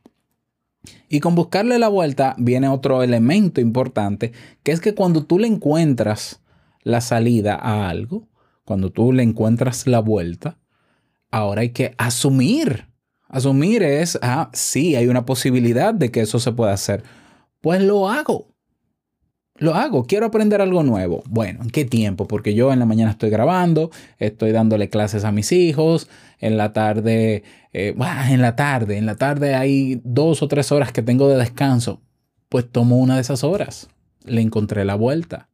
Y 1.13 1.19
con 1.19 1.35
buscarle 1.35 1.77
la 1.77 1.89
vuelta 1.89 2.35
viene 2.37 2.69
otro 2.69 3.03
elemento 3.03 3.59
importante, 3.59 4.31
que 4.63 4.71
es 4.71 4.79
que 4.79 4.95
cuando 4.95 5.25
tú 5.25 5.39
le 5.39 5.47
encuentras 5.47 6.39
la 6.83 7.01
salida 7.01 7.55
a 7.55 7.89
algo, 7.89 8.29
cuando 8.63 8.91
tú 8.91 9.11
le 9.11 9.21
encuentras 9.21 9.87
la 9.87 9.99
vuelta, 9.99 10.57
ahora 11.29 11.63
hay 11.63 11.71
que 11.71 11.93
asumir. 11.97 12.87
Asumir 13.27 13.83
es, 13.83 14.17
ah, 14.21 14.49
sí, 14.53 14.95
hay 14.95 15.07
una 15.07 15.25
posibilidad 15.25 15.93
de 15.93 16.11
que 16.11 16.21
eso 16.21 16.39
se 16.39 16.53
pueda 16.53 16.71
hacer. 16.71 17.03
Pues 17.59 17.81
lo 17.81 18.07
hago. 18.07 18.50
Lo 19.61 19.75
hago, 19.75 20.05
quiero 20.05 20.25
aprender 20.25 20.59
algo 20.59 20.81
nuevo. 20.81 21.21
Bueno, 21.29 21.59
¿en 21.61 21.69
qué 21.69 21.85
tiempo? 21.85 22.27
Porque 22.27 22.55
yo 22.55 22.73
en 22.73 22.79
la 22.79 22.87
mañana 22.87 23.11
estoy 23.11 23.29
grabando, 23.29 23.91
estoy 24.17 24.51
dándole 24.51 24.89
clases 24.89 25.23
a 25.23 25.31
mis 25.31 25.51
hijos, 25.51 26.09
en 26.39 26.57
la 26.57 26.73
tarde, 26.73 27.43
eh, 27.71 27.93
en 28.31 28.41
la 28.41 28.55
tarde, 28.55 28.97
en 28.97 29.05
la 29.05 29.17
tarde 29.17 29.53
hay 29.53 30.01
dos 30.03 30.41
o 30.41 30.47
tres 30.47 30.71
horas 30.71 30.91
que 30.91 31.03
tengo 31.03 31.29
de 31.29 31.37
descanso. 31.37 32.01
Pues 32.49 32.71
tomo 32.71 32.97
una 32.97 33.13
de 33.13 33.21
esas 33.21 33.43
horas. 33.43 33.87
Le 34.25 34.41
encontré 34.41 34.83
la 34.83 34.95
vuelta. 34.95 35.47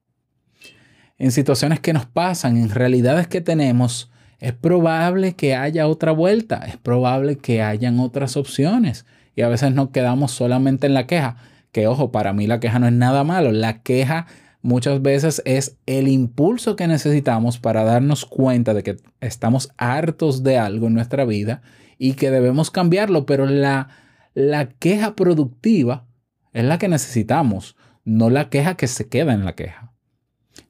En 1.18 1.34
situaciones 1.34 1.82
que 1.82 1.92
nos 1.92 2.06
pasan, 2.06 2.56
en 2.56 2.70
realidades 2.70 3.28
que 3.28 3.42
tenemos, 3.42 4.10
es 4.40 4.54
probable 4.54 5.34
que 5.34 5.54
haya 5.54 5.86
otra 5.86 6.14
vuelta, 6.14 6.64
es 6.66 6.78
probable 6.78 7.40
que 7.40 7.62
hayan 7.62 8.00
otras 8.00 8.38
opciones. 8.38 9.06
Y 9.36 9.42
a 9.42 9.50
veces 9.50 9.74
nos 9.74 9.90
quedamos 9.90 10.32
solamente 10.32 10.88
en 10.88 10.94
la 10.94 11.08
queja 11.08 11.36
que 11.78 11.86
ojo, 11.86 12.12
para 12.12 12.34
mí 12.34 12.48
la 12.48 12.60
queja 12.60 12.80
no 12.80 12.88
es 12.88 12.94
nada 12.94 13.24
malo. 13.24 13.52
La 13.52 13.84
queja 13.84 14.26
muchas 14.64 15.00
veces 15.04 15.44
es 15.46 15.78
el 15.86 16.08
impulso 16.08 16.76
que 16.76 16.88
necesitamos 16.88 17.60
para 17.60 17.84
darnos 17.84 18.26
cuenta 18.26 18.74
de 18.74 18.82
que 18.82 18.98
estamos 19.22 19.70
hartos 19.78 20.42
de 20.42 20.58
algo 20.58 20.88
en 20.88 20.96
nuestra 20.96 21.24
vida 21.24 21.62
y 22.00 22.14
que 22.14 22.32
debemos 22.32 22.72
cambiarlo, 22.72 23.28
pero 23.28 23.46
la, 23.46 23.90
la 24.34 24.70
queja 24.70 25.16
productiva 25.16 26.08
es 26.52 26.66
la 26.66 26.80
que 26.80 26.88
necesitamos, 26.88 27.76
no 28.06 28.32
la 28.32 28.50
queja 28.50 28.74
que 28.74 28.88
se 28.88 29.08
queda 29.08 29.34
en 29.34 29.46
la 29.46 29.54
queja. 29.54 29.94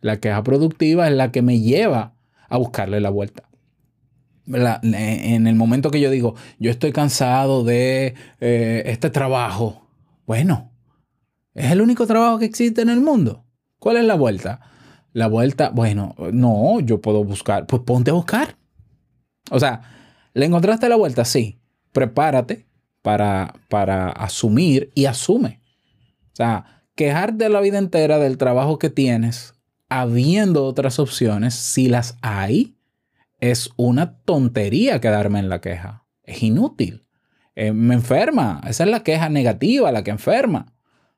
La 0.02 0.20
queja 0.20 0.44
productiva 0.44 1.08
es 1.08 1.16
la 1.16 1.32
que 1.32 1.42
me 1.42 1.62
lleva 1.62 2.16
a 2.50 2.58
buscarle 2.58 3.00
la 3.00 3.12
vuelta. 3.12 3.44
En 4.46 5.48
el 5.48 5.56
momento 5.56 5.90
que 5.90 6.02
yo 6.02 6.12
digo, 6.12 6.36
yo 6.60 6.70
estoy 6.70 6.92
cansado 6.92 7.64
de 7.64 8.14
eh, 8.42 8.84
este 8.88 9.10
trabajo, 9.10 9.88
bueno, 10.26 10.74
¿Es 11.58 11.72
el 11.72 11.82
único 11.82 12.06
trabajo 12.06 12.38
que 12.38 12.46
existe 12.46 12.84
en 12.84 12.90
el 12.90 13.02
mundo? 13.02 13.44
¿Cuál 13.80 13.98
es 13.98 14.06
la 14.06 14.14
vuelta? 14.14 14.62
La 15.12 15.26
vuelta, 15.26 15.72
bueno, 15.72 16.14
no, 16.32 16.80
yo 16.82 17.02
puedo 17.02 17.24
buscar. 17.24 17.66
Pues 17.66 17.82
ponte 17.82 18.12
a 18.12 18.14
buscar. 18.14 18.58
O 19.50 19.60
sea, 19.60 19.82
¿le 20.36 20.46
encontraste 20.46 20.88
la 20.88 20.96
vuelta? 20.96 21.26
Sí. 21.26 21.60
Prepárate 21.94 22.68
para, 23.02 23.56
para 23.70 24.10
asumir 24.10 24.92
y 24.94 25.06
asume. 25.06 25.64
O 26.32 26.36
sea, 26.36 26.84
quejarte 26.94 27.50
la 27.50 27.60
vida 27.60 27.80
entera 27.80 28.20
del 28.20 28.38
trabajo 28.38 28.78
que 28.78 28.92
tienes, 28.92 29.56
habiendo 29.90 30.64
otras 30.64 31.00
opciones, 31.00 31.56
si 31.56 31.90
las 31.90 32.20
hay, 32.22 32.78
es 33.40 33.72
una 33.78 34.20
tontería 34.20 35.02
quedarme 35.02 35.40
en 35.40 35.50
la 35.50 35.60
queja. 35.60 36.06
Es 36.22 36.44
inútil. 36.44 37.08
Eh, 37.56 37.72
me 37.72 37.96
enferma. 37.96 38.62
Esa 38.68 38.84
es 38.84 38.92
la 38.92 39.02
queja 39.02 39.30
negativa, 39.30 39.92
la 39.92 40.04
que 40.04 40.12
enferma 40.12 40.77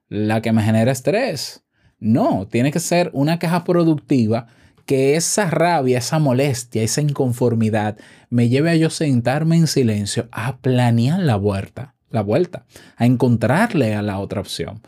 la 0.09 0.41
que 0.41 0.51
me 0.51 0.63
genera 0.63 0.91
estrés. 0.91 1.63
No, 1.99 2.47
tiene 2.47 2.71
que 2.71 2.79
ser 2.79 3.09
una 3.13 3.39
queja 3.39 3.63
productiva 3.63 4.47
que 4.85 5.15
esa 5.15 5.49
rabia, 5.49 5.99
esa 5.99 6.17
molestia, 6.17 6.81
esa 6.81 7.01
inconformidad 7.01 7.97
me 8.29 8.49
lleve 8.49 8.71
a 8.71 8.75
yo 8.75 8.89
sentarme 8.89 9.55
en 9.55 9.67
silencio 9.67 10.27
a 10.31 10.57
planear 10.57 11.19
la 11.19 11.35
vuelta, 11.35 11.93
la 12.09 12.21
vuelta, 12.21 12.65
a 12.97 13.05
encontrarle 13.05 13.93
a 13.93 14.01
la 14.01 14.17
otra 14.17 14.41
opción, 14.41 14.81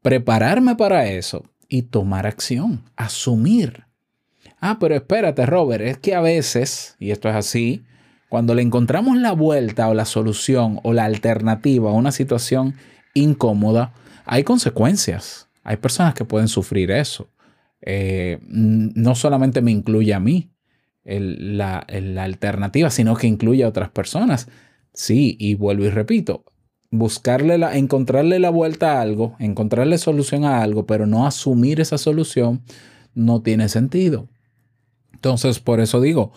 prepararme 0.00 0.76
para 0.76 1.08
eso 1.08 1.42
y 1.68 1.82
tomar 1.82 2.26
acción, 2.26 2.84
asumir. 2.94 3.86
Ah, 4.60 4.76
pero 4.78 4.94
espérate, 4.94 5.44
Robert, 5.44 5.82
es 5.82 5.98
que 5.98 6.14
a 6.14 6.20
veces, 6.20 6.94
y 7.00 7.10
esto 7.10 7.28
es 7.28 7.34
así, 7.34 7.82
cuando 8.28 8.54
le 8.54 8.62
encontramos 8.62 9.16
la 9.16 9.32
vuelta 9.32 9.88
o 9.88 9.94
la 9.94 10.04
solución 10.04 10.78
o 10.84 10.92
la 10.92 11.04
alternativa 11.04 11.90
a 11.90 11.94
una 11.94 12.12
situación 12.12 12.76
incómoda, 13.12 13.92
hay 14.32 14.44
consecuencias. 14.44 15.50
Hay 15.62 15.76
personas 15.76 16.14
que 16.14 16.24
pueden 16.24 16.48
sufrir 16.48 16.90
eso. 16.90 17.28
Eh, 17.82 18.38
no 18.48 19.14
solamente 19.14 19.60
me 19.60 19.72
incluye 19.72 20.14
a 20.14 20.20
mí 20.20 20.50
la, 21.04 21.80
alternativa, 21.80 22.88
sino 22.88 23.14
que 23.14 23.26
incluye 23.26 23.62
a 23.62 23.68
otras 23.68 23.90
personas. 23.90 24.48
Sí, 24.94 25.36
y 25.38 25.54
vuelvo 25.54 25.84
y 25.84 25.90
repito, 25.90 26.46
buscarle 26.90 27.58
la, 27.58 27.76
encontrarle 27.76 28.38
la 28.38 28.48
vuelta 28.48 28.94
a 28.94 29.02
algo, 29.02 29.36
encontrarle 29.38 29.98
solución 29.98 30.46
a 30.46 30.62
algo, 30.62 30.86
pero 30.86 31.06
no 31.06 31.26
asumir 31.26 31.82
esa 31.82 31.98
solución, 31.98 32.62
no 33.12 33.42
tiene 33.42 33.68
sentido. 33.68 34.30
Entonces, 35.12 35.60
por 35.60 35.78
eso 35.80 36.00
digo, 36.00 36.32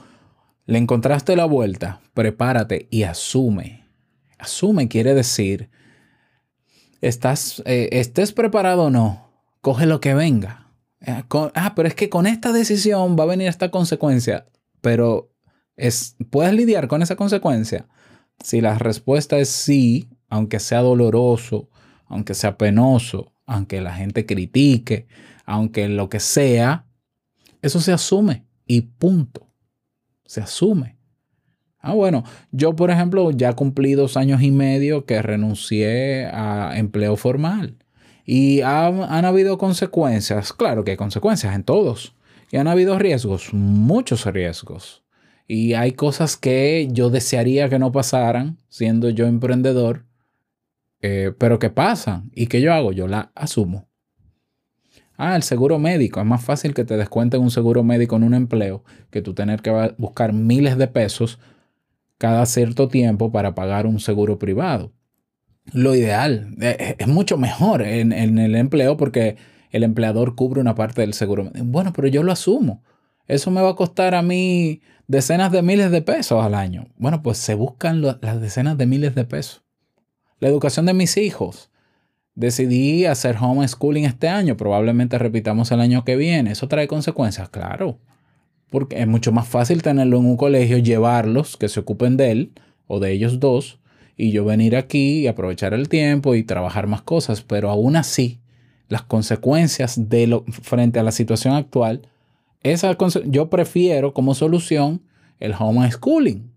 le 0.66 0.80
encontraste 0.80 1.38
la 1.38 1.46
vuelta, 1.46 2.02
prepárate 2.14 2.90
y 2.92 3.04
asume. 3.04 3.86
Asume 4.38 4.90
quiere 4.90 5.14
decir 5.14 5.70
estás, 7.08 7.62
eh, 7.66 7.90
estés 7.92 8.32
preparado 8.32 8.86
o 8.86 8.90
no, 8.90 9.30
coge 9.62 9.86
lo 9.86 10.00
que 10.00 10.14
venga. 10.14 10.72
Eh, 11.02 11.24
ah, 11.32 11.74
pero 11.76 11.88
es 11.88 11.96
que 11.96 12.10
con 12.10 12.26
esta 12.26 12.52
decisión 12.52 13.16
va 13.18 13.24
a 13.24 13.28
venir 13.28 13.48
esta 13.48 13.70
consecuencia, 13.70 14.48
pero 14.82 15.32
es, 15.76 16.16
¿puedes 16.30 16.54
lidiar 16.54 16.88
con 16.88 17.02
esa 17.02 17.16
consecuencia? 17.16 17.88
Si 18.44 18.60
la 18.60 18.78
respuesta 18.78 19.38
es 19.38 19.50
sí, 19.50 20.10
aunque 20.30 20.60
sea 20.60 20.82
doloroso, 20.82 21.70
aunque 22.08 22.34
sea 22.34 22.58
penoso, 22.58 23.34
aunque 23.46 23.82
la 23.82 23.94
gente 23.94 24.26
critique, 24.26 25.08
aunque 25.46 25.88
lo 25.88 26.10
que 26.10 26.20
sea, 26.20 26.88
eso 27.62 27.80
se 27.80 27.94
asume 27.94 28.46
y 28.66 28.82
punto. 28.82 29.48
Se 30.26 30.42
asume. 30.42 30.95
Ah, 31.86 31.94
bueno, 31.94 32.24
yo 32.52 32.76
por 32.76 32.90
ejemplo 32.90 33.30
ya 33.30 33.54
cumplí 33.54 33.94
dos 33.94 34.18
años 34.18 34.42
y 34.42 34.50
medio 34.50 35.06
que 35.06 35.22
renuncié 35.22 36.26
a 36.26 36.80
empleo 36.80 37.16
formal. 37.16 37.78
Y 38.26 38.62
han, 38.62 39.24
habido 39.24 39.60
consecuencias, 39.60 40.52
claro 40.52 40.84
que 40.84 40.92
hay 40.92 40.98
consecuencias 40.98 41.54
en 41.54 41.64
todos. 41.64 42.16
Y 42.52 42.58
han 42.58 42.68
habido 42.68 42.98
riesgos, 42.98 43.54
muchos 43.54 44.26
riesgos. 44.26 45.04
Y 45.48 45.74
hay 45.74 45.92
cosas 45.92 46.38
que 46.38 46.88
yo 46.92 47.12
desearía 47.12 47.70
que 47.70 47.78
no 47.78 47.92
pasaran 47.92 48.58
siendo 48.68 49.12
yo 49.12 49.28
emprendedor, 49.28 50.06
eh, 51.02 51.34
pero 51.38 51.60
que 51.60 51.70
pasan. 51.70 52.32
¿Y 52.34 52.48
qué 52.48 52.62
yo 52.62 52.74
hago? 52.74 52.94
Yo 52.94 53.08
la 53.08 53.32
asumo. 53.36 53.88
Ah, 55.18 55.36
el 55.36 55.44
seguro 55.44 55.78
médico. 55.78 56.20
Es 56.20 56.26
más 56.26 56.44
fácil 56.44 56.74
que 56.74 56.84
te 56.84 56.98
descuenten 56.98 57.44
un 57.44 57.52
seguro 57.52 57.84
médico 57.84 58.16
en 58.16 58.24
un 58.24 58.34
empleo 58.34 58.84
que 59.12 59.22
tú 59.22 59.36
tener 59.36 59.62
que 59.62 59.94
buscar 60.00 60.34
miles 60.34 60.80
de 60.80 60.88
pesos 60.88 61.38
cada 62.18 62.46
cierto 62.46 62.88
tiempo 62.88 63.32
para 63.32 63.56
pagar 63.56 63.88
un 63.88 64.00
seguro 64.00 64.40
privado. 64.40 64.94
Lo 65.74 65.96
ideal 65.96 66.56
eh, 66.62 66.78
eh, 66.80 66.96
es 67.00 67.08
mucho 67.08 67.38
mejor 67.38 67.82
en, 67.82 68.12
el 68.12 68.56
empleo 68.56 68.98
porque 68.98 69.38
el 69.72 69.84
empleador 69.84 70.36
cubre 70.36 70.62
una 70.62 70.76
parte 70.76 71.02
del 71.02 71.14
seguro. 71.14 71.52
Bueno, 71.56 71.92
pero 71.94 72.08
yo 72.08 72.24
lo 72.24 72.32
asumo. 72.32 72.84
Eso 73.28 73.50
me 73.52 73.62
va 73.62 73.72
a 73.72 73.76
costar 73.76 74.14
a 74.14 74.22
mí 74.22 74.82
decenas 75.08 75.52
de 75.52 75.64
miles 75.64 75.92
de 75.92 76.02
pesos 76.02 76.44
al 76.44 76.54
año. 76.54 76.88
Bueno, 76.98 77.24
pues 77.24 77.40
se 77.40 77.56
buscan 77.56 78.02
las 78.02 78.42
decenas 78.42 78.78
de 78.78 78.86
miles 78.86 79.16
de 79.16 79.26
pesos. 79.26 79.64
La 80.40 80.48
educación 80.48 80.86
de 80.86 80.94
mis 80.94 81.18
hijos. 81.18 81.72
Decidí 82.36 83.06
hacer 83.06 83.38
homeschooling 83.40 84.06
este 84.06 84.28
año. 84.28 84.58
Probablemente 84.58 85.18
repitamos 85.18 85.72
el 85.72 85.80
año 85.80 86.04
que 86.04 86.16
viene. 86.16 86.52
¿Eso 86.52 86.68
trae 86.68 86.88
consecuencias? 86.88 87.50
Claro 87.50 88.00
porque 88.70 89.00
es 89.00 89.08
mucho 89.08 89.32
más 89.32 89.48
fácil 89.48 89.82
tenerlo 89.82 90.18
en 90.18 90.26
un 90.26 90.38
colegio, 90.38 90.78
llevarlos, 90.78 91.58
que 91.58 91.70
se 91.70 91.80
ocupen 91.80 92.18
de 92.18 92.32
él 92.32 92.52
o 92.88 93.00
de 93.00 93.12
ellos 93.12 93.40
dos, 93.40 93.80
y 94.18 94.32
yo 94.32 94.46
venir 94.46 94.76
aquí 94.76 95.22
y 95.22 95.28
aprovechar 95.28 95.74
el 95.74 95.90
tiempo 95.90 96.36
y 96.36 96.44
trabajar 96.44 96.88
más 96.88 97.02
cosas, 97.02 97.42
pero 97.42 97.70
aún 97.70 97.96
así, 97.96 98.40
las 98.88 99.02
consecuencias 99.02 100.10
de 100.10 100.28
lo, 100.28 100.46
frente 100.46 101.00
a 101.00 101.04
la 101.04 101.12
situación 101.12 101.56
actual, 101.56 102.08
esa, 102.64 102.98
yo 103.26 103.50
prefiero 103.50 104.14
como 104.14 104.34
solución 104.34 105.02
el 105.40 105.54
homeschooling. 105.58 106.52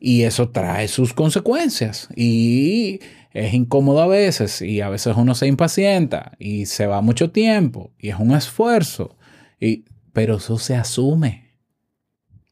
Y 0.00 0.22
eso 0.22 0.50
trae 0.50 0.88
sus 0.88 1.14
consecuencias. 1.14 2.08
Y 2.14 3.00
es 3.32 3.54
incómodo 3.54 4.02
a 4.02 4.06
veces. 4.06 4.60
Y 4.60 4.80
a 4.80 4.88
veces 4.88 5.16
uno 5.16 5.34
se 5.34 5.46
impacienta. 5.46 6.32
Y 6.38 6.66
se 6.66 6.86
va 6.86 7.00
mucho 7.00 7.30
tiempo. 7.30 7.90
Y 7.98 8.10
es 8.10 8.16
un 8.18 8.32
esfuerzo. 8.32 9.16
Y 9.60 9.84
pero 10.14 10.36
eso 10.36 10.58
se 10.58 10.76
asume. 10.76 11.52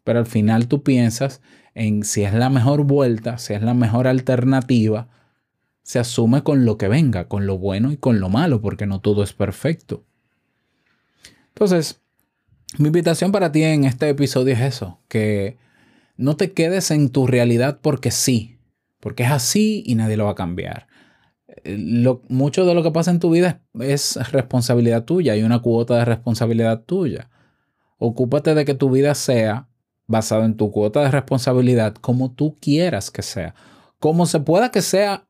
Pero 0.05 0.19
al 0.19 0.27
final 0.27 0.69
tú 0.69 0.83
piensas 0.83 1.41
en 1.75 2.05
si 2.05 2.25
es 2.25 2.35
la 2.35 2.51
mejor 2.51 2.85
vuelta, 2.85 3.39
si 3.39 3.55
es 3.55 3.63
la 3.63 3.73
mejor 3.73 4.07
alternativa, 4.07 5.09
se 5.83 5.99
asume 5.99 6.43
con 6.43 6.67
lo 6.67 6.77
que 6.77 6.89
venga, 6.89 7.29
con 7.29 7.47
lo 7.47 7.57
bueno 7.59 7.93
y 7.93 7.97
con 7.97 8.21
lo 8.21 8.29
malo, 8.29 8.61
porque 8.61 8.87
no 8.87 9.01
todo 9.01 9.23
es 9.23 9.33
perfecto. 9.33 10.05
Entonces, 11.49 12.01
Mi 12.79 12.87
invitación 12.89 13.33
para 13.33 13.53
ti 13.53 13.63
en 13.63 13.85
este 13.85 14.09
episodio 14.09 14.55
es 14.55 14.61
eso, 14.61 14.99
que 15.09 15.59
no 16.17 16.37
te 16.37 16.53
quedes 16.53 16.91
en 16.91 17.11
tu 17.11 17.27
realidad 17.27 17.81
porque 17.83 18.11
sí, 18.11 18.59
porque 19.01 19.25
es 19.25 19.31
así 19.31 19.83
y 19.87 19.95
nadie 19.95 20.17
lo 20.17 20.25
va 20.25 20.33
a 20.33 20.35
cambiar. 20.35 20.87
Lo, 21.65 22.23
mucho 22.29 22.65
de 22.65 22.75
lo 22.75 22.83
que 22.83 22.91
pasa 22.91 23.11
en 23.11 23.21
tu 23.21 23.31
vida 23.31 23.61
es, 23.79 24.17
es 24.17 24.33
responsabilidad 24.33 25.05
tuya, 25.05 25.35
hay 25.35 25.43
una 25.43 25.61
cuota 25.61 25.97
de 25.99 26.05
responsabilidad 26.07 26.83
tuya. 26.85 27.29
Ocúpate 28.05 28.57
de 28.57 28.65
que 28.65 28.75
tu 28.75 28.91
vida 28.91 29.15
sea 29.15 29.69
basada 30.09 30.45
en 30.45 30.57
tu 30.57 30.73
cuota 30.73 31.05
de 31.05 31.13
responsabilidad 31.13 31.95
como 31.95 32.33
tú 32.33 32.59
quieras 32.59 33.13
que 33.13 33.23
sea, 33.23 33.55
como 34.01 34.27
se 34.27 34.41
pueda 34.41 34.73
que 34.73 34.83
sea 34.83 35.29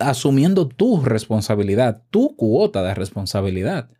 asumiendo 0.00 0.66
tu 0.66 1.00
responsabilidad, 1.00 2.02
tu 2.10 2.34
cuota 2.34 2.82
de 2.82 2.92
responsabilidad. 2.94 3.90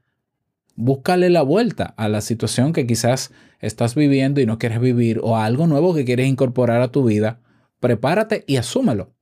Búscale 0.75 1.31
la 1.31 1.43
vuelta 1.43 1.95
a 1.97 2.09
la 2.09 2.21
situación 2.21 2.73
que 2.73 2.89
quizás 2.89 3.31
estás 3.61 3.95
viviendo 3.95 4.41
y 4.41 4.47
no 4.47 4.59
quieres 4.59 4.81
vivir 4.81 5.21
o 5.23 5.37
a 5.37 5.45
algo 5.45 5.69
nuevo 5.69 5.95
que 5.95 6.05
quieres 6.05 6.27
incorporar 6.27 6.83
a 6.83 6.91
tu 6.91 7.05
vida. 7.05 7.41
Prepárate 7.79 8.43
y 8.49 8.57
asúmelo. 8.57 9.15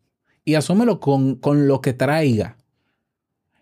Y 0.43 0.55
asúmelo 0.55 1.01
con, 1.01 1.35
con 1.35 1.69
lo 1.69 1.83
que 1.83 1.93
traiga. 1.93 2.56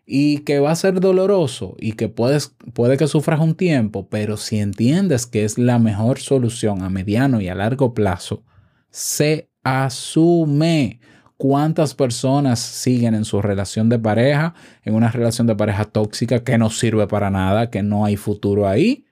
Y 0.06 0.40
que 0.40 0.58
va 0.58 0.70
a 0.70 0.76
ser 0.76 1.00
doloroso 1.00 1.76
y 1.78 1.92
que 1.92 2.08
puedes, 2.08 2.54
puede 2.74 2.98
que 2.98 3.08
sufras 3.08 3.40
un 3.40 3.54
tiempo, 3.54 4.08
pero 4.10 4.36
si 4.36 4.58
entiendes 4.58 5.26
que 5.26 5.44
es 5.44 5.56
la 5.56 5.78
mejor 5.78 6.18
solución 6.18 6.82
a 6.82 6.90
mediano 6.90 7.40
y 7.40 7.48
a 7.48 7.54
largo 7.54 7.94
plazo, 7.94 8.42
se 8.90 9.48
asume. 9.64 11.00
¿Cuántas 11.36 11.94
personas 11.94 12.60
siguen 12.60 13.14
en 13.14 13.24
su 13.24 13.42
relación 13.42 13.88
de 13.88 13.98
pareja, 13.98 14.54
en 14.84 14.94
una 14.94 15.10
relación 15.10 15.48
de 15.48 15.56
pareja 15.56 15.84
tóxica 15.84 16.44
que 16.44 16.56
no 16.58 16.70
sirve 16.70 17.08
para 17.08 17.28
nada, 17.28 17.70
que 17.70 17.82
no 17.82 18.04
hay 18.04 18.16
futuro 18.16 18.68
ahí? 18.68 19.04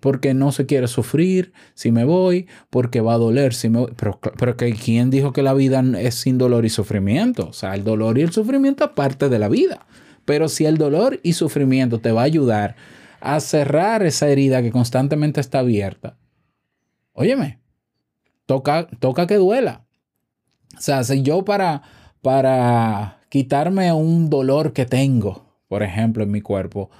Porque 0.00 0.34
no 0.34 0.52
se 0.52 0.66
quiere 0.66 0.86
sufrir 0.86 1.52
si 1.74 1.90
me 1.90 2.04
voy, 2.04 2.46
porque 2.70 3.00
va 3.00 3.14
a 3.14 3.18
doler 3.18 3.54
si 3.54 3.70
me 3.70 3.80
voy. 3.80 3.92
Pero, 3.96 4.20
pero 4.20 4.56
¿quién 4.56 5.10
dijo 5.10 5.32
que 5.32 5.42
la 5.42 5.52
vida 5.52 5.82
es 5.98 6.14
sin 6.14 6.38
dolor 6.38 6.64
y 6.64 6.68
sufrimiento? 6.68 7.48
O 7.48 7.52
sea, 7.52 7.74
el 7.74 7.82
dolor 7.82 8.18
y 8.18 8.22
el 8.22 8.30
sufrimiento 8.30 8.84
es 8.84 8.90
parte 8.90 9.28
de 9.28 9.38
la 9.40 9.48
vida. 9.48 9.84
Pero 10.28 10.50
si 10.50 10.66
el 10.66 10.76
dolor 10.76 11.20
y 11.22 11.32
sufrimiento 11.32 12.00
te 12.00 12.12
va 12.12 12.20
a 12.20 12.24
ayudar 12.24 12.76
a 13.18 13.40
cerrar 13.40 14.02
esa 14.02 14.28
herida 14.28 14.60
que 14.60 14.70
constantemente 14.70 15.40
está 15.40 15.60
abierta, 15.60 16.18
óyeme, 17.14 17.60
toca, 18.44 18.88
toca 19.00 19.26
que 19.26 19.36
duela. 19.36 19.86
O 20.76 20.82
sea, 20.82 21.02
si 21.02 21.22
yo 21.22 21.46
para, 21.46 21.80
para 22.20 23.20
quitarme 23.30 23.90
un 23.94 24.28
dolor 24.28 24.74
que 24.74 24.84
tengo, 24.84 25.46
por 25.66 25.82
ejemplo, 25.82 26.24
en 26.24 26.30
mi 26.30 26.42
cuerpo, 26.42 26.90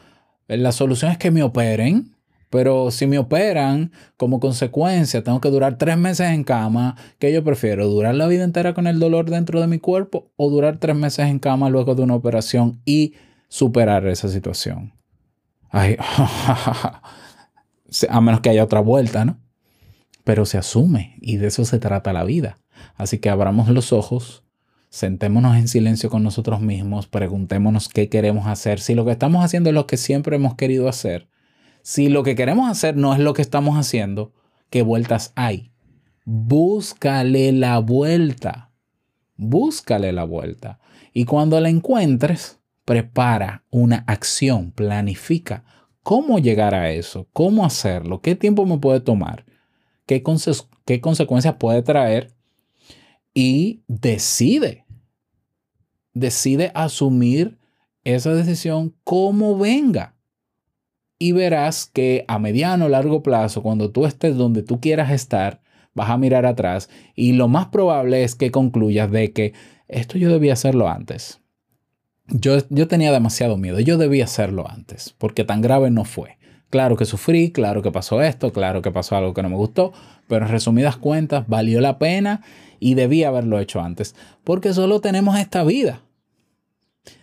la 0.46 0.72
solución 0.72 1.10
es 1.10 1.18
que 1.18 1.30
me 1.30 1.42
operen. 1.42 2.16
Pero 2.50 2.90
si 2.90 3.06
me 3.06 3.18
operan, 3.18 3.92
como 4.16 4.40
consecuencia, 4.40 5.22
tengo 5.22 5.40
que 5.40 5.50
durar 5.50 5.76
tres 5.76 5.98
meses 5.98 6.30
en 6.30 6.44
cama. 6.44 6.96
¿Qué 7.18 7.32
yo 7.32 7.44
prefiero? 7.44 7.88
¿Durar 7.88 8.14
la 8.14 8.26
vida 8.26 8.44
entera 8.44 8.72
con 8.72 8.86
el 8.86 8.98
dolor 8.98 9.30
dentro 9.30 9.60
de 9.60 9.66
mi 9.66 9.78
cuerpo 9.78 10.30
o 10.36 10.48
durar 10.48 10.78
tres 10.78 10.96
meses 10.96 11.26
en 11.26 11.38
cama 11.38 11.68
luego 11.68 11.94
de 11.94 12.02
una 12.02 12.14
operación 12.14 12.80
y 12.86 13.14
superar 13.48 14.06
esa 14.06 14.28
situación? 14.28 14.94
Ay, 15.70 15.96
a 18.08 18.20
menos 18.20 18.40
que 18.40 18.50
haya 18.50 18.64
otra 18.64 18.80
vuelta, 18.80 19.26
¿no? 19.26 19.38
Pero 20.24 20.46
se 20.46 20.58
asume 20.58 21.16
y 21.20 21.36
de 21.36 21.48
eso 21.48 21.64
se 21.64 21.78
trata 21.78 22.12
la 22.12 22.24
vida. 22.24 22.58
Así 22.96 23.18
que 23.18 23.28
abramos 23.28 23.68
los 23.68 23.92
ojos, 23.92 24.44
sentémonos 24.88 25.56
en 25.56 25.68
silencio 25.68 26.10
con 26.10 26.22
nosotros 26.22 26.60
mismos, 26.60 27.06
preguntémonos 27.06 27.88
qué 27.88 28.08
queremos 28.08 28.46
hacer. 28.46 28.80
Si 28.80 28.94
lo 28.94 29.04
que 29.04 29.12
estamos 29.12 29.44
haciendo 29.44 29.70
es 29.70 29.74
lo 29.74 29.86
que 29.86 29.96
siempre 29.96 30.36
hemos 30.36 30.54
querido 30.54 30.88
hacer, 30.88 31.28
si 31.88 32.10
lo 32.10 32.22
que 32.22 32.34
queremos 32.34 32.68
hacer 32.68 32.98
no 32.98 33.14
es 33.14 33.18
lo 33.18 33.32
que 33.32 33.40
estamos 33.40 33.78
haciendo, 33.78 34.34
¿qué 34.68 34.82
vueltas 34.82 35.32
hay? 35.36 35.72
Búscale 36.26 37.50
la 37.52 37.78
vuelta. 37.78 38.72
Búscale 39.38 40.12
la 40.12 40.24
vuelta. 40.24 40.80
Y 41.14 41.24
cuando 41.24 41.58
la 41.62 41.70
encuentres, 41.70 42.60
prepara 42.84 43.64
una 43.70 44.04
acción, 44.06 44.70
planifica 44.70 45.64
cómo 46.02 46.38
llegar 46.38 46.74
a 46.74 46.90
eso, 46.90 47.26
cómo 47.32 47.64
hacerlo, 47.64 48.20
qué 48.20 48.34
tiempo 48.34 48.66
me 48.66 48.76
puede 48.76 49.00
tomar, 49.00 49.46
qué, 50.04 50.22
conse 50.22 50.52
qué 50.84 51.00
consecuencias 51.00 51.54
puede 51.54 51.80
traer 51.80 52.34
y 53.32 53.82
decide. 53.88 54.84
Decide 56.12 56.70
asumir 56.74 57.58
esa 58.04 58.34
decisión 58.34 58.94
como 59.04 59.56
venga. 59.56 60.17
Y 61.18 61.32
verás 61.32 61.86
que 61.92 62.24
a 62.28 62.38
mediano 62.38 62.86
o 62.86 62.88
largo 62.88 63.22
plazo, 63.22 63.62
cuando 63.62 63.90
tú 63.90 64.06
estés 64.06 64.36
donde 64.36 64.62
tú 64.62 64.80
quieras 64.80 65.10
estar, 65.10 65.60
vas 65.94 66.10
a 66.10 66.16
mirar 66.16 66.46
atrás 66.46 66.88
y 67.14 67.32
lo 67.32 67.48
más 67.48 67.66
probable 67.66 68.22
es 68.22 68.34
que 68.34 68.50
concluyas 68.50 69.10
de 69.10 69.32
que 69.32 69.52
esto 69.88 70.16
yo 70.16 70.30
debía 70.30 70.52
hacerlo 70.52 70.88
antes. 70.88 71.40
Yo, 72.28 72.58
yo 72.70 72.88
tenía 72.88 73.10
demasiado 73.10 73.56
miedo, 73.56 73.80
yo 73.80 73.98
debía 73.98 74.24
hacerlo 74.24 74.66
antes, 74.68 75.14
porque 75.18 75.44
tan 75.44 75.60
grave 75.60 75.90
no 75.90 76.04
fue. 76.04 76.38
Claro 76.70 76.96
que 76.96 77.06
sufrí, 77.06 77.50
claro 77.50 77.80
que 77.80 77.90
pasó 77.90 78.20
esto, 78.22 78.52
claro 78.52 78.82
que 78.82 78.90
pasó 78.90 79.16
algo 79.16 79.32
que 79.32 79.42
no 79.42 79.48
me 79.48 79.56
gustó, 79.56 79.92
pero 80.28 80.44
en 80.44 80.52
resumidas 80.52 80.98
cuentas 80.98 81.48
valió 81.48 81.80
la 81.80 81.98
pena 81.98 82.42
y 82.78 82.94
debía 82.94 83.28
haberlo 83.28 83.58
hecho 83.58 83.80
antes, 83.80 84.14
porque 84.44 84.74
solo 84.74 85.00
tenemos 85.00 85.38
esta 85.38 85.64
vida. 85.64 86.02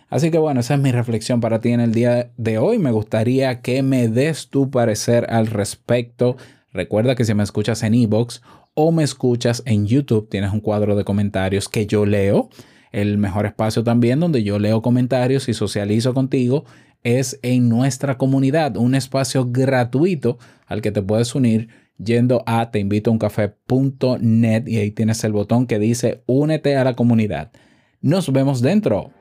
Así 0.08 0.30
que 0.30 0.38
bueno, 0.38 0.60
esa 0.60 0.74
es 0.74 0.80
mi 0.80 0.92
reflexión 0.92 1.40
para 1.40 1.60
ti 1.60 1.70
en 1.70 1.80
el 1.80 1.92
día 1.92 2.30
de 2.36 2.58
hoy. 2.58 2.78
Me 2.78 2.92
gustaría 2.92 3.60
que 3.60 3.82
me 3.82 4.08
des 4.08 4.48
tu 4.48 4.70
parecer 4.70 5.26
al 5.30 5.48
respecto. 5.48 6.36
Recuerda 6.72 7.14
que 7.14 7.24
si 7.24 7.34
me 7.34 7.42
escuchas 7.42 7.82
en 7.82 7.94
iBox 7.94 8.42
o 8.74 8.92
me 8.92 9.02
escuchas 9.02 9.62
en 9.66 9.86
YouTube, 9.86 10.28
tienes 10.28 10.52
un 10.52 10.60
cuadro 10.60 10.94
de 10.94 11.04
comentarios 11.04 11.68
que 11.68 11.86
yo 11.86 12.06
leo. 12.06 12.50
El 12.92 13.18
mejor 13.18 13.46
espacio 13.46 13.82
también 13.82 14.20
donde 14.20 14.44
yo 14.44 14.58
leo 14.58 14.80
comentarios 14.80 15.48
y 15.48 15.54
socializo 15.54 16.14
contigo 16.14 16.64
es 17.02 17.38
en 17.42 17.68
nuestra 17.68 18.18
comunidad, 18.18 18.76
un 18.76 18.94
espacio 18.94 19.46
gratuito 19.48 20.38
al 20.66 20.82
que 20.82 20.92
te 20.92 21.02
puedes 21.02 21.34
unir 21.34 21.68
yendo 21.98 22.42
a 22.46 22.70
teinvitouncafé.net 22.70 24.66
y 24.66 24.78
ahí 24.78 24.90
tienes 24.90 25.22
el 25.24 25.32
botón 25.32 25.66
que 25.66 25.78
dice 25.78 26.22
únete 26.26 26.76
a 26.76 26.84
la 26.84 26.94
comunidad. 26.94 27.52
Nos 28.00 28.32
vemos 28.32 28.60
dentro. 28.60 29.12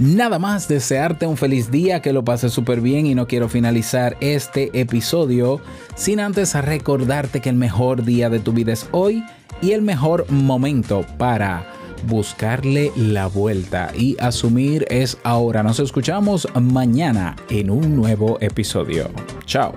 Nada 0.00 0.40
más 0.40 0.66
desearte 0.66 1.26
un 1.26 1.36
feliz 1.36 1.70
día, 1.70 2.02
que 2.02 2.12
lo 2.12 2.24
pases 2.24 2.52
súper 2.52 2.80
bien 2.80 3.06
y 3.06 3.14
no 3.14 3.28
quiero 3.28 3.48
finalizar 3.48 4.16
este 4.20 4.70
episodio 4.78 5.60
sin 5.94 6.18
antes 6.18 6.54
recordarte 6.54 7.40
que 7.40 7.50
el 7.50 7.56
mejor 7.56 8.04
día 8.04 8.28
de 8.28 8.40
tu 8.40 8.52
vida 8.52 8.72
es 8.72 8.88
hoy 8.90 9.24
y 9.62 9.72
el 9.72 9.82
mejor 9.82 10.30
momento 10.30 11.06
para 11.16 11.66
buscarle 12.06 12.92
la 12.96 13.28
vuelta 13.28 13.92
y 13.96 14.16
asumir 14.18 14.84
es 14.90 15.16
ahora. 15.22 15.62
Nos 15.62 15.78
escuchamos 15.78 16.48
mañana 16.60 17.36
en 17.48 17.70
un 17.70 17.94
nuevo 17.94 18.38
episodio. 18.40 19.10
Chao. 19.46 19.74